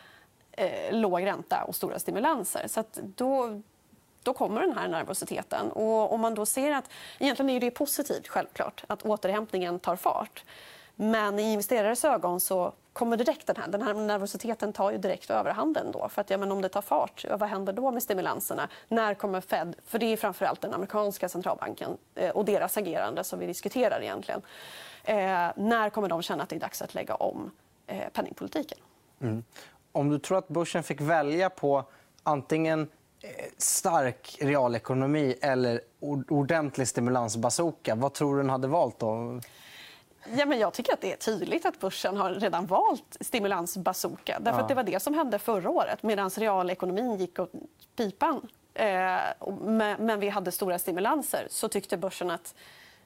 eh, 0.52 0.93
låg 0.93 1.26
ränta 1.26 1.63
och 1.63 1.76
stora 1.76 2.00
stimulanser. 2.00 2.67
Så 2.67 2.84
då, 2.93 3.62
då 4.24 4.34
kommer 4.34 4.62
den 4.62 4.78
här 4.78 4.88
nervositeten. 4.88 5.72
Och 5.72 6.13
om 6.13 6.22
man 6.22 6.36
då 6.36 6.45
ser 6.45 6.72
att 6.72 6.89
egentligen 7.19 7.50
är 7.50 7.60
det 7.60 7.72
positivt 7.72 8.28
självklart 8.28 8.84
att 8.88 9.04
återhämtningen 9.04 9.80
tar 9.80 9.95
fart. 9.95 10.43
Men 11.02 11.40
i 11.40 11.54
investerares 11.54 12.06
ögon 12.06 12.40
så 12.40 12.74
kommer 12.94 13.18
direkt 13.18 13.48
den 13.48 13.56
här, 13.56 13.68
den 13.68 13.82
här 13.82 13.94
nervositeten 13.94 14.74
tar 14.74 14.92
ju 14.92 14.98
direkt 14.98 15.30
överhanden. 15.30 15.92
Då. 15.92 16.10
För 16.10 16.22
att, 16.22 16.30
ja, 16.30 16.38
men 16.38 16.52
om 16.52 16.62
det 16.62 16.70
tar 16.70 16.82
fart, 16.82 17.26
vad 17.30 17.50
händer 17.50 17.74
då 17.74 17.92
med 17.92 18.04
stimulanserna? 18.04 18.70
När 18.88 19.14
kommer 19.14 19.42
Fed? 19.42 19.76
För 19.86 20.00
det 20.00 20.06
är 20.06 20.18
framförallt 20.18 20.62
den 20.62 20.74
amerikanska 20.74 21.30
centralbanken 21.30 21.98
eh, 22.16 22.30
och 22.30 22.46
deras 22.46 22.78
agerande 22.78 23.24
som 23.24 23.40
vi 23.40 23.46
diskuterar 23.46 24.02
egentligen. 24.02 24.42
Eh, 25.04 25.18
när 25.56 25.90
kommer 25.90 26.10
de 26.10 26.22
känna 26.22 26.44
att 26.44 26.50
det 26.50 26.56
är 26.56 26.60
dags 26.60 26.82
att 26.82 26.94
lägga 26.94 27.16
om 27.16 27.52
eh, 27.88 28.10
penningpolitiken? 28.14 28.78
Mm. 29.22 29.44
Om 29.92 30.10
du 30.10 30.20
tror 30.20 30.38
att 30.38 30.48
börsen 30.48 30.84
fick 30.84 31.02
välja 31.02 31.50
på 31.50 31.84
antingen 32.24 32.82
eh, 33.22 33.30
stark 33.58 34.38
realekonomi 34.42 35.36
eller 35.42 35.82
ordentlig 36.30 36.88
stimulansbazooka, 36.88 37.96
vad 37.96 38.14
tror 38.14 38.36
du 38.36 38.42
den 38.42 38.50
hade 38.50 38.68
valt 38.68 39.00
då? 39.00 39.42
Ja, 40.38 40.46
men 40.46 40.60
jag 40.60 40.74
tycker 40.74 40.94
att 40.94 41.02
det 41.02 41.12
är 41.12 41.18
tydligt 41.18 41.66
att 41.66 41.80
börsen 41.80 42.18
har 42.18 42.34
redan 42.34 42.66
valt 42.66 43.18
stimulansbazooka. 43.22 44.40
Därför 44.42 44.60
ja. 44.60 44.68
det 44.68 44.74
var 44.74 44.84
det 44.84 45.00
som 45.00 45.14
hände 45.14 45.40
förra 45.40 45.70
året 45.70 46.04
medan 46.04 46.30
realekonomin 46.30 47.18
gick 47.18 47.40
åt 47.40 47.52
pipan. 47.96 48.48
Eh, 48.74 49.20
men 50.00 50.20
vi 50.20 50.30
hade 50.30 50.52
stora 50.52 50.80
stimulanser 50.80 51.48
så 51.50 51.68
tyckte 51.68 51.98
börsen 51.98 52.32
att 52.32 52.56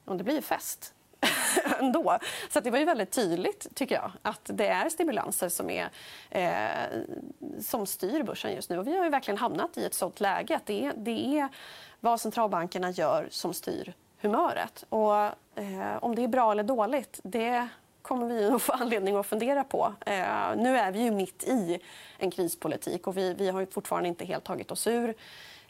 om 0.04 0.18
det 0.18 0.24
blir 0.24 0.40
fest 0.40 0.94
ändå. 1.78 2.18
Så 2.50 2.60
det 2.60 2.70
var 2.70 2.78
ju 2.78 2.84
väldigt 2.84 3.10
tydligt 3.10 3.74
tycker 3.74 3.94
jag 3.94 4.12
att 4.22 4.50
det 4.54 4.66
är 4.66 4.88
stimulanser 4.88 5.48
som, 5.48 5.70
är, 5.70 5.88
eh, 6.30 7.00
som 7.60 7.86
styr 7.86 8.22
börsen 8.22 8.52
just 8.52 8.70
nu. 8.70 8.78
Och 8.78 8.86
vi 8.86 8.96
har 8.96 9.10
verkligen 9.10 9.38
hamnat 9.38 9.78
i 9.78 9.84
ett 9.84 9.94
sånt 9.94 10.20
läge 10.20 10.56
att 10.56 10.66
det 10.66 10.84
är, 10.84 10.92
det 10.96 11.38
är 11.38 11.48
vad 12.00 12.20
centralbankerna 12.20 12.90
gör 12.90 13.28
som 13.30 13.54
styr 13.54 13.94
humöret. 14.24 14.84
Och, 14.88 15.14
eh, 15.54 15.96
om 16.00 16.14
det 16.14 16.24
är 16.24 16.28
bra 16.28 16.52
eller 16.52 16.62
dåligt, 16.62 17.20
det 17.22 17.68
kommer 18.02 18.26
vi 18.26 18.48
att 18.54 18.62
få 18.62 18.72
anledning 18.72 19.16
att 19.16 19.26
fundera 19.26 19.64
på. 19.64 19.94
Eh, 20.06 20.56
nu 20.56 20.78
är 20.78 20.92
vi 20.92 21.02
ju 21.02 21.10
mitt 21.10 21.44
i 21.44 21.78
en 22.18 22.30
krispolitik 22.30 23.06
och 23.06 23.16
vi, 23.16 23.34
vi 23.34 23.48
har 23.48 23.66
fortfarande 23.66 24.08
inte 24.08 24.24
helt 24.24 24.44
tagit 24.44 24.70
oss 24.70 24.86
ur 24.86 25.14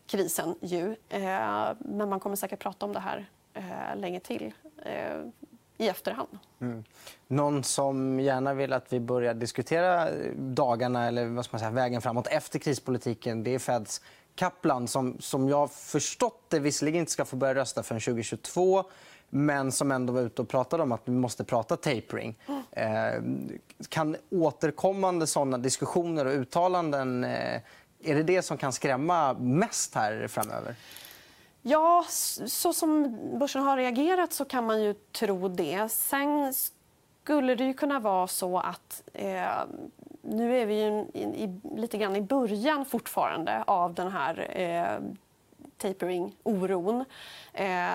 krisen. 0.06 0.54
Ju. 0.60 0.96
Eh, 1.08 1.68
men 1.78 2.08
man 2.08 2.20
kommer 2.20 2.36
säkert 2.36 2.58
prata 2.58 2.86
om 2.86 2.92
det 2.92 3.00
här 3.00 3.26
eh, 3.54 3.96
länge 3.96 4.20
till 4.20 4.52
eh, 4.84 5.20
i 5.78 5.88
efterhand. 5.88 6.38
Mm. 6.60 6.84
Någon 7.26 7.64
som 7.64 8.20
gärna 8.20 8.54
vill 8.54 8.72
att 8.72 8.92
vi 8.92 9.00
börjar 9.00 9.34
diskutera 9.34 10.08
dagarna 10.36 11.06
eller 11.06 11.26
vad 11.26 11.44
ska 11.44 11.54
man 11.54 11.58
säga, 11.58 11.70
vägen 11.70 12.02
framåt 12.02 12.26
efter 12.26 12.58
krispolitiken 12.58 13.44
det 13.44 13.54
är 13.54 13.58
Feds 13.58 14.00
Kaplan 14.34 14.88
som, 14.88 15.16
som 15.20 15.48
jag 15.48 15.72
förstått 15.72 16.44
det 16.48 16.58
visserligen 16.58 17.00
inte 17.00 17.12
ska 17.12 17.24
få 17.24 17.36
börja 17.36 17.54
rösta 17.54 17.82
förrän 17.82 18.00
2022 18.00 18.84
men 19.30 19.72
som 19.72 19.92
ändå 19.92 20.12
var 20.12 20.20
ute 20.20 20.42
och 20.42 20.48
pratade 20.48 20.82
om 20.82 20.92
att 20.92 21.00
vi 21.04 21.12
måste 21.12 21.44
prata 21.44 21.76
tapering. 21.76 22.34
Eh, 22.70 23.22
kan 23.88 24.16
återkommande 24.30 25.26
såna 25.26 25.58
diskussioner 25.58 26.24
och 26.24 26.32
uttalanden 26.32 27.24
eh, 27.24 27.60
är 28.04 28.14
det 28.14 28.22
det 28.22 28.42
som 28.42 28.56
kan 28.58 28.72
skrämma 28.72 29.34
mest 29.34 29.94
här 29.94 30.28
framöver? 30.28 30.74
Ja, 31.62 32.04
så 32.46 32.72
som 32.72 33.18
börsen 33.38 33.62
har 33.62 33.76
reagerat 33.76 34.32
så 34.32 34.44
kan 34.44 34.66
man 34.66 34.82
ju 34.82 34.94
tro 34.94 35.48
det. 35.48 35.88
Sen 35.88 36.54
skulle 37.22 37.54
det 37.54 37.64
ju 37.64 37.74
kunna 37.74 38.00
vara 38.00 38.26
så 38.26 38.58
att 38.58 39.02
eh, 39.12 39.44
nu 40.24 40.58
är 40.58 40.66
vi 40.66 40.84
ju 40.84 41.06
i, 41.12 41.22
i, 41.22 41.60
lite 41.76 41.98
grann 41.98 42.16
i 42.16 42.20
början 42.20 42.84
fortfarande 42.84 43.64
av 43.66 43.94
den 43.94 44.12
här 44.12 44.60
eh, 44.60 45.14
tapering-oron. 45.78 47.04
Eh, 47.52 47.88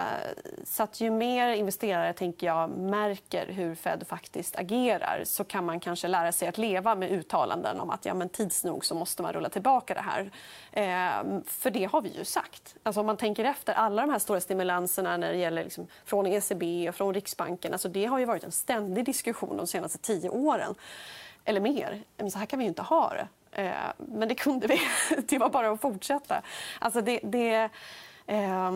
så 0.64 0.84
att 0.84 1.02
ju 1.02 1.12
mer 1.12 1.50
investerare 1.50 2.14
tänker 2.14 2.48
jag, 2.48 2.70
märker 2.70 3.46
hur 3.46 3.76
Fed 3.76 4.08
faktiskt 4.08 4.56
agerar 4.56 5.22
så 5.26 5.44
kan 5.44 5.66
man 5.66 5.80
kanske 5.80 6.08
lära 6.08 6.32
sig 6.32 6.48
att 6.48 6.58
leva 6.58 6.96
med 6.96 7.12
uttalanden 7.12 7.80
om 7.80 7.90
att 7.90 8.06
ja, 8.06 8.14
men 8.14 8.30
tids 8.30 8.64
nog 8.64 8.86
så 8.86 8.96
måste 8.96 9.22
man 9.22 9.34
rulla 9.34 9.50
tillbaka 9.50 9.94
det 9.94 10.02
här. 10.02 10.32
Eh, 10.72 11.42
för 11.46 11.70
det 11.70 11.86
har 11.86 12.02
vi 12.02 12.10
ju 12.10 12.26
sagt. 12.26 12.76
Alltså, 12.84 13.00
om 13.00 13.06
man 13.06 13.18
tänker 13.18 13.46
efter, 13.46 13.74
alla 13.74 14.02
de 14.02 14.12
här 14.12 14.20
stora 14.20 14.42
stimulanserna 14.42 15.18
när 15.18 15.32
det 15.32 15.38
gäller 15.38 15.64
liksom, 15.64 15.88
från 16.06 16.28
ECB 16.28 16.90
och 16.90 16.96
från 16.96 17.14
Riksbanken, 17.14 17.74
alltså, 17.74 17.90
det 17.90 18.06
har 18.06 18.20
ju 18.20 18.26
varit 18.26 18.44
en 18.44 18.52
ständig 18.52 19.06
diskussion 19.06 19.58
de 19.58 19.68
senaste 19.68 19.98
tio 19.98 20.30
åren. 20.30 20.76
Eller 21.46 21.62
mer. 21.62 22.04
Men 22.18 22.32
så 22.32 22.40
här 22.40 22.46
kan 22.46 22.60
vi 22.60 22.66
ju 22.66 22.70
inte 22.70 22.82
ha 22.82 23.10
det. 23.14 23.28
Eh, 23.62 23.74
men 23.98 24.28
det 24.28 24.36
kunde 24.36 24.68
vi. 24.68 24.80
Det 25.28 25.38
var 25.38 25.50
bara 25.50 25.72
att 25.72 25.82
fortsätta. 25.82 26.42
Alltså 26.80 27.02
det, 27.02 27.20
det, 27.24 27.70
eh, 28.26 28.72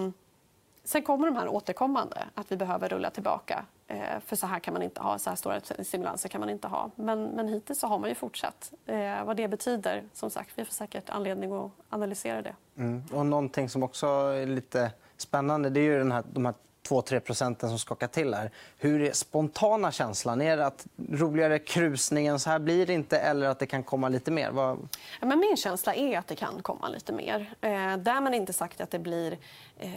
sen 0.84 1.02
kommer 1.02 1.28
de 1.28 1.36
här 1.36 1.48
återkommande, 1.48 2.24
att 2.36 2.52
vi 2.52 2.58
behöver 2.58 2.90
rulla 2.90 3.10
tillbaka. 3.10 3.66
Eh, 3.88 4.20
för 4.26 4.36
så 4.36 4.48
här 4.48 4.60
kan 4.60 4.74
man 4.74 4.84
inte 4.84 5.02
ha, 5.02 5.20
så 5.20 5.30
här 5.30 5.38
stora 5.38 5.60
stimulanser 5.60 6.30
kan 6.30 6.40
man 6.40 6.50
inte 6.50 6.68
ha. 6.68 6.92
Men, 6.96 7.24
men 7.24 7.48
hittills 7.48 7.80
så 7.80 7.88
har 7.88 8.00
man 8.00 8.10
ju 8.10 8.16
fortsatt. 8.16 8.74
Eh, 8.86 9.24
vad 9.26 9.38
det 9.38 9.48
betyder, 9.48 10.04
som 10.14 10.30
sagt, 10.30 10.50
vi 10.56 10.66
får 10.66 10.74
säkert 10.74 11.10
anledning 11.10 11.52
att 11.52 11.72
analysera 11.90 12.42
det. 12.42 12.56
Mm. 12.78 13.04
Och 13.14 13.26
någonting 13.26 13.70
som 13.70 13.84
också 13.84 14.08
är 14.08 14.46
lite 14.46 14.92
spännande 15.18 15.70
det 15.70 15.80
är 15.80 15.84
ju 15.84 15.98
den 15.98 16.12
här, 16.12 16.24
de 16.34 16.46
här 16.46 16.54
2-3 16.90 17.20
procenten 17.20 17.70
som 17.70 17.80
skakar 17.80 18.08
till 18.08 18.34
här. 18.34 18.52
Hur 18.78 19.02
är 19.02 19.14
spontana 19.14 19.92
känslan? 19.92 20.42
Är 20.42 20.58
det 20.58 20.66
att 20.66 20.88
roligare 21.12 21.60
krusningen 21.60 22.40
så 22.40 22.50
här 22.50 22.60
blir 22.60 22.86
det 22.86 22.94
inte 22.94 23.18
eller 23.18 23.48
att 23.48 23.60
det 23.60 23.66
kan 23.66 23.84
komma 23.84 24.10
lite 24.10 24.32
mer? 24.32 24.52
Vad... 24.52 24.90
Ja, 25.22 25.28
men 25.28 25.40
min 25.40 25.58
känsla 25.58 25.96
är 25.96 26.18
att 26.18 26.28
det 26.28 26.36
kan 26.36 26.62
komma 26.62 26.88
lite 26.88 27.14
mer. 27.14 27.54
Eh, 27.62 27.98
därmed 27.98 28.36
inte 28.36 28.54
sagt 28.54 28.82
att 28.82 28.92
det 28.92 29.00
blir 29.00 29.38
eh, 29.80 29.90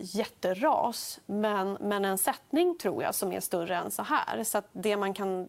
jätteras. 0.00 1.20
Men, 1.26 1.78
men 1.80 2.04
en 2.04 2.18
sättning 2.18 2.78
tror 2.78 3.02
jag 3.02 3.14
som 3.14 3.32
är 3.32 3.40
större 3.40 3.76
än 3.76 3.90
så 3.90 4.02
här. 4.02 4.44
Så 4.44 4.62
det 4.72 4.96
man 4.96 5.14
kan, 5.14 5.48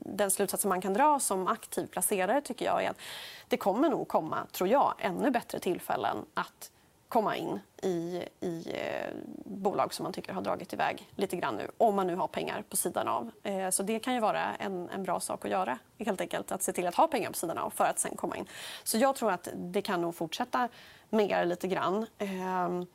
den 0.00 0.30
slutsatsen 0.30 0.68
man 0.68 0.80
kan 0.80 0.92
dra 0.92 1.20
som 1.20 1.48
aktiv 1.48 1.86
placerare 1.86 2.40
tycker 2.40 2.64
jag 2.64 2.84
är 2.84 2.90
att 2.90 3.00
det 3.48 3.56
kommer 3.56 3.88
nog 3.88 4.08
komma, 4.08 4.46
tror 4.52 4.68
jag, 4.68 4.94
ännu 4.98 5.30
bättre 5.30 5.58
tillfällen 5.58 6.16
att 6.34 6.70
komma 7.08 7.36
in 7.36 7.60
i, 7.82 8.24
i 8.40 8.70
eh, 8.74 9.14
bolag 9.44 9.94
som 9.94 10.02
man 10.02 10.12
tycker 10.12 10.32
har 10.32 10.42
dragit 10.42 10.72
iväg 10.72 11.10
lite 11.16 11.36
grann 11.36 11.54
nu, 11.54 11.70
om 11.78 11.94
man 11.94 12.06
nu 12.06 12.16
har 12.16 12.28
pengar 12.28 12.64
på 12.70 12.76
sidan 12.76 13.08
av. 13.08 13.30
Eh, 13.42 13.70
så 13.70 13.82
det 13.82 13.98
kan 13.98 14.14
ju 14.14 14.20
vara 14.20 14.54
en, 14.54 14.88
en 14.88 15.02
bra 15.02 15.20
sak 15.20 15.44
att 15.44 15.50
göra, 15.50 15.78
helt 15.98 16.20
enkelt. 16.20 16.52
Att 16.52 16.62
se 16.62 16.72
till 16.72 16.86
att 16.86 16.94
ha 16.94 17.06
pengar 17.06 17.30
på 17.30 17.36
sidan 17.36 17.58
av 17.58 17.70
för 17.70 17.84
att 17.84 17.98
sen 17.98 18.16
komma 18.16 18.36
in. 18.36 18.46
Så 18.84 18.98
jag 18.98 19.16
tror 19.16 19.32
att 19.32 19.48
det 19.54 19.82
kan 19.82 20.00
nog 20.00 20.14
fortsätta 20.14 20.68
mer 21.10 21.44
lite 21.44 21.68
grann. 21.68 22.06
Ehm, 22.18 22.86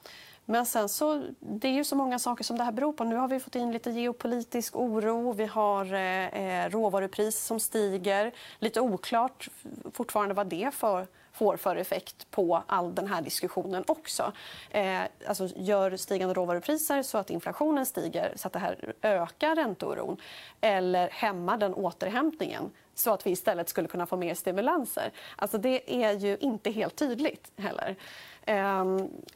men 0.45 0.65
sen 0.65 0.89
så, 0.89 1.23
det 1.39 1.67
är 1.67 1.71
ju 1.71 1.83
så 1.83 1.95
många 1.95 2.19
saker 2.19 2.43
som 2.43 2.57
det 2.57 2.63
här 2.63 2.71
beror 2.71 2.93
på. 2.93 3.03
Nu 3.03 3.15
har 3.15 3.27
vi 3.27 3.39
fått 3.39 3.55
in 3.55 3.71
lite 3.71 3.91
geopolitisk 3.91 4.75
oro. 4.75 5.33
Vi 5.33 5.45
har 5.45 5.93
eh, 5.93 6.27
eh, 6.27 6.69
råvarupris 6.69 7.39
som 7.39 7.59
stiger. 7.59 8.31
Lite 8.59 8.81
oklart 8.81 9.49
fortfarande 9.93 10.33
vad 10.33 10.47
det 10.47 10.73
för 10.73 11.07
får 11.33 11.57
för 11.57 11.75
effekt 11.75 12.31
på 12.31 12.63
all 12.67 12.95
den 12.95 13.07
här 13.07 13.21
diskussionen 13.21 13.83
också. 13.87 14.33
Eh, 14.69 15.01
alltså 15.27 15.49
gör 15.55 15.97
stigande 15.97 16.33
råvarupriser 16.33 17.03
så 17.03 17.17
att 17.17 17.29
inflationen 17.29 17.85
stiger 17.85 18.33
så 18.35 18.47
att 18.47 18.53
det 18.53 18.59
här 18.59 18.93
ökar 19.01 19.55
ränteoron 19.55 20.17
eller 20.61 21.09
hämmar 21.09 21.57
den 21.57 21.73
återhämtningen 21.73 22.71
så 22.95 23.13
att 23.13 23.27
vi 23.27 23.31
istället 23.31 23.69
skulle 23.69 23.87
kunna 23.87 24.05
få 24.05 24.17
mer 24.17 24.35
stimulanser. 24.35 25.11
Alltså 25.35 25.57
det 25.57 26.03
är 26.03 26.13
ju 26.13 26.37
inte 26.37 26.71
helt 26.71 26.95
tydligt 26.95 27.51
heller. 27.57 27.95
Eh, 28.41 28.85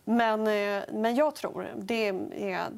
men, 0.04 0.48
eh, 0.48 0.84
men 0.94 1.15
jag 1.15 1.36
tror, 1.36 1.74
det 1.78 2.08
är, 2.08 2.70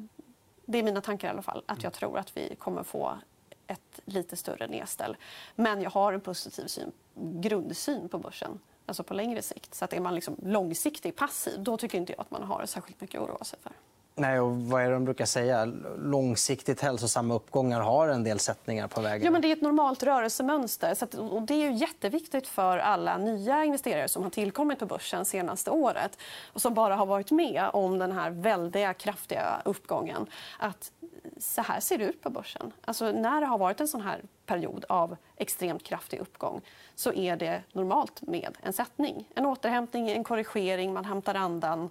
det 0.66 0.78
är 0.78 0.82
mina 0.82 1.00
tankar 1.00 1.28
i 1.28 1.30
alla 1.30 1.42
fall, 1.42 1.62
att 1.66 1.82
jag 1.82 1.92
tror 1.92 2.18
att 2.18 2.36
vi 2.36 2.54
kommer 2.54 2.82
få 2.82 3.18
ett 3.66 4.00
lite 4.04 4.36
större 4.36 4.66
nedställ. 4.66 5.16
Men 5.54 5.82
jag 5.82 5.90
har 5.90 6.12
en 6.12 6.20
positiv 6.20 6.66
syn, 6.66 6.92
grundsyn 7.14 8.08
på 8.08 8.18
börsen 8.18 8.58
alltså 8.88 9.02
på 9.02 9.14
längre 9.14 9.42
sikt. 9.42 9.74
Så 9.74 9.84
att 9.84 9.92
är 9.92 10.00
man 10.00 10.14
liksom 10.14 10.36
långsiktig 10.42 11.16
passiv, 11.16 11.62
då 11.62 11.76
tycker 11.76 11.98
inte 11.98 12.12
jag 12.12 12.20
att 12.20 12.30
man 12.30 12.42
har 12.42 12.66
särskilt 12.66 13.00
mycket 13.00 13.20
att 13.20 13.28
oroa 13.28 13.44
sig 13.44 13.58
för. 13.62 13.72
Nej, 14.18 14.40
och 14.40 14.56
vad 14.56 14.82
är 14.82 14.86
det 14.86 14.92
de 14.92 15.04
brukar 15.04 15.24
säga? 15.24 15.64
Långsiktigt 15.98 16.80
hälsosamma 16.80 17.34
uppgångar 17.34 17.80
har 17.80 18.08
en 18.08 18.24
del 18.24 18.38
sättningar 18.38 18.88
på 18.88 19.00
vägen. 19.00 19.24
Ja, 19.24 19.30
men 19.30 19.42
det 19.42 19.48
är 19.48 19.52
ett 19.52 19.62
normalt 19.62 20.02
rörelsemönster. 20.02 20.94
Så 20.94 21.04
att, 21.04 21.14
och 21.14 21.42
det 21.42 21.54
är 21.54 21.70
ju 21.70 21.72
jätteviktigt 21.72 22.46
för 22.46 22.78
alla 22.78 23.18
nya 23.18 23.64
investerare 23.64 24.08
som 24.08 24.22
har 24.22 24.30
tillkommit 24.30 24.78
på 24.78 24.86
börsen 24.86 25.24
senaste 25.24 25.70
året 25.70 26.18
och 26.52 26.62
som 26.62 26.74
bara 26.74 26.94
har 26.96 27.06
varit 27.06 27.30
med 27.30 27.70
om 27.72 27.98
den 27.98 28.12
här 28.12 28.30
väldiga, 28.30 28.94
kraftiga 28.94 29.62
uppgången. 29.64 30.26
Att 30.58 30.92
så 31.38 31.62
här 31.62 31.80
ser 31.80 31.98
det 31.98 32.04
ut 32.04 32.22
på 32.22 32.30
börsen. 32.30 32.72
Alltså, 32.84 33.12
när 33.12 33.40
det 33.40 33.46
har 33.46 33.58
varit 33.58 33.80
en 33.80 33.88
sån 33.88 34.00
här 34.00 34.22
period 34.46 34.84
av 34.88 35.16
extremt 35.36 35.82
kraftig 35.82 36.20
uppgång 36.20 36.60
så 36.94 37.12
är 37.12 37.36
det 37.36 37.62
normalt 37.72 38.22
med 38.22 38.56
en 38.62 38.72
sättning. 38.72 39.28
En 39.34 39.46
återhämtning, 39.46 40.10
en 40.10 40.24
korrigering, 40.24 40.92
man 40.92 41.04
hämtar 41.04 41.34
andan. 41.34 41.90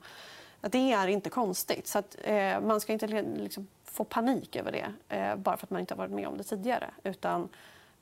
Det 0.62 0.91
är 0.91 1.08
inte 1.08 1.30
konstigt. 1.30 1.88
Så 1.88 2.00
att, 2.00 2.15
eh, 2.24 2.60
man 2.62 2.82
ska 2.82 2.93
inte 2.93 3.08
liksom, 3.08 3.67
få 3.84 4.04
panik 4.04 4.56
över 4.56 4.72
det 4.72 5.15
eh, 5.15 5.36
bara 5.36 5.58
för 5.58 5.65
att 5.65 5.70
man 5.70 5.80
inte 5.80 5.93
har 5.93 5.98
varit 5.98 6.12
med 6.12 6.28
om 6.28 6.38
det 6.38 6.43
tidigare. 6.43 6.89
Utan 7.04 7.50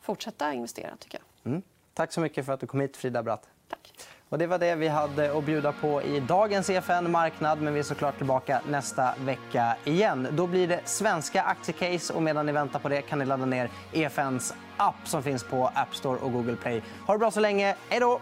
fortsätta 0.02 0.54
investera, 0.54 0.98
tycker 1.00 1.20
jag. 1.20 1.52
Mm. 1.52 1.62
Tack 1.94 2.14
så 2.14 2.22
mycket 2.22 2.46
för 2.46 2.54
att 2.54 2.60
du 2.60 2.68
kom 2.68 2.80
hit, 2.80 2.98
Frida 2.98 3.24
Bratt. 3.24 3.48
Tack. 3.70 3.94
Och 4.30 4.38
det 4.38 4.48
var 4.48 4.58
det 4.58 4.76
vi 4.76 4.88
hade 4.88 5.38
att 5.38 5.46
bjuda 5.46 5.72
på 5.72 6.02
i 6.02 6.20
dagens 6.20 6.70
EFN 6.70 7.12
Marknad. 7.12 7.62
Men 7.62 7.74
vi 7.74 7.80
är 7.80 7.84
såklart 7.84 8.18
tillbaka 8.18 8.62
nästa 8.70 9.16
vecka 9.20 9.78
igen. 9.86 10.28
Då 10.32 10.48
blir 10.48 10.68
det 10.68 10.82
svenska 10.86 11.42
aktiecase. 11.42 12.14
och 12.14 12.24
Medan 12.24 12.46
ni 12.46 12.52
väntar 12.52 12.80
på 12.80 12.90
det 12.90 13.02
kan 13.02 13.20
ni 13.20 13.26
ladda 13.26 13.46
ner 13.46 13.70
EFNs 13.94 14.54
app 14.78 15.08
som 15.08 15.24
finns 15.24 15.44
på 15.44 15.72
App 15.76 15.96
Store 15.96 16.20
och 16.20 16.32
Google 16.32 16.56
Play. 16.56 16.84
Ha 17.08 17.14
det 17.14 17.20
bra 17.20 17.32
så 17.32 17.40
länge. 17.40 17.76
Hej 17.90 18.00
då! 18.00 18.22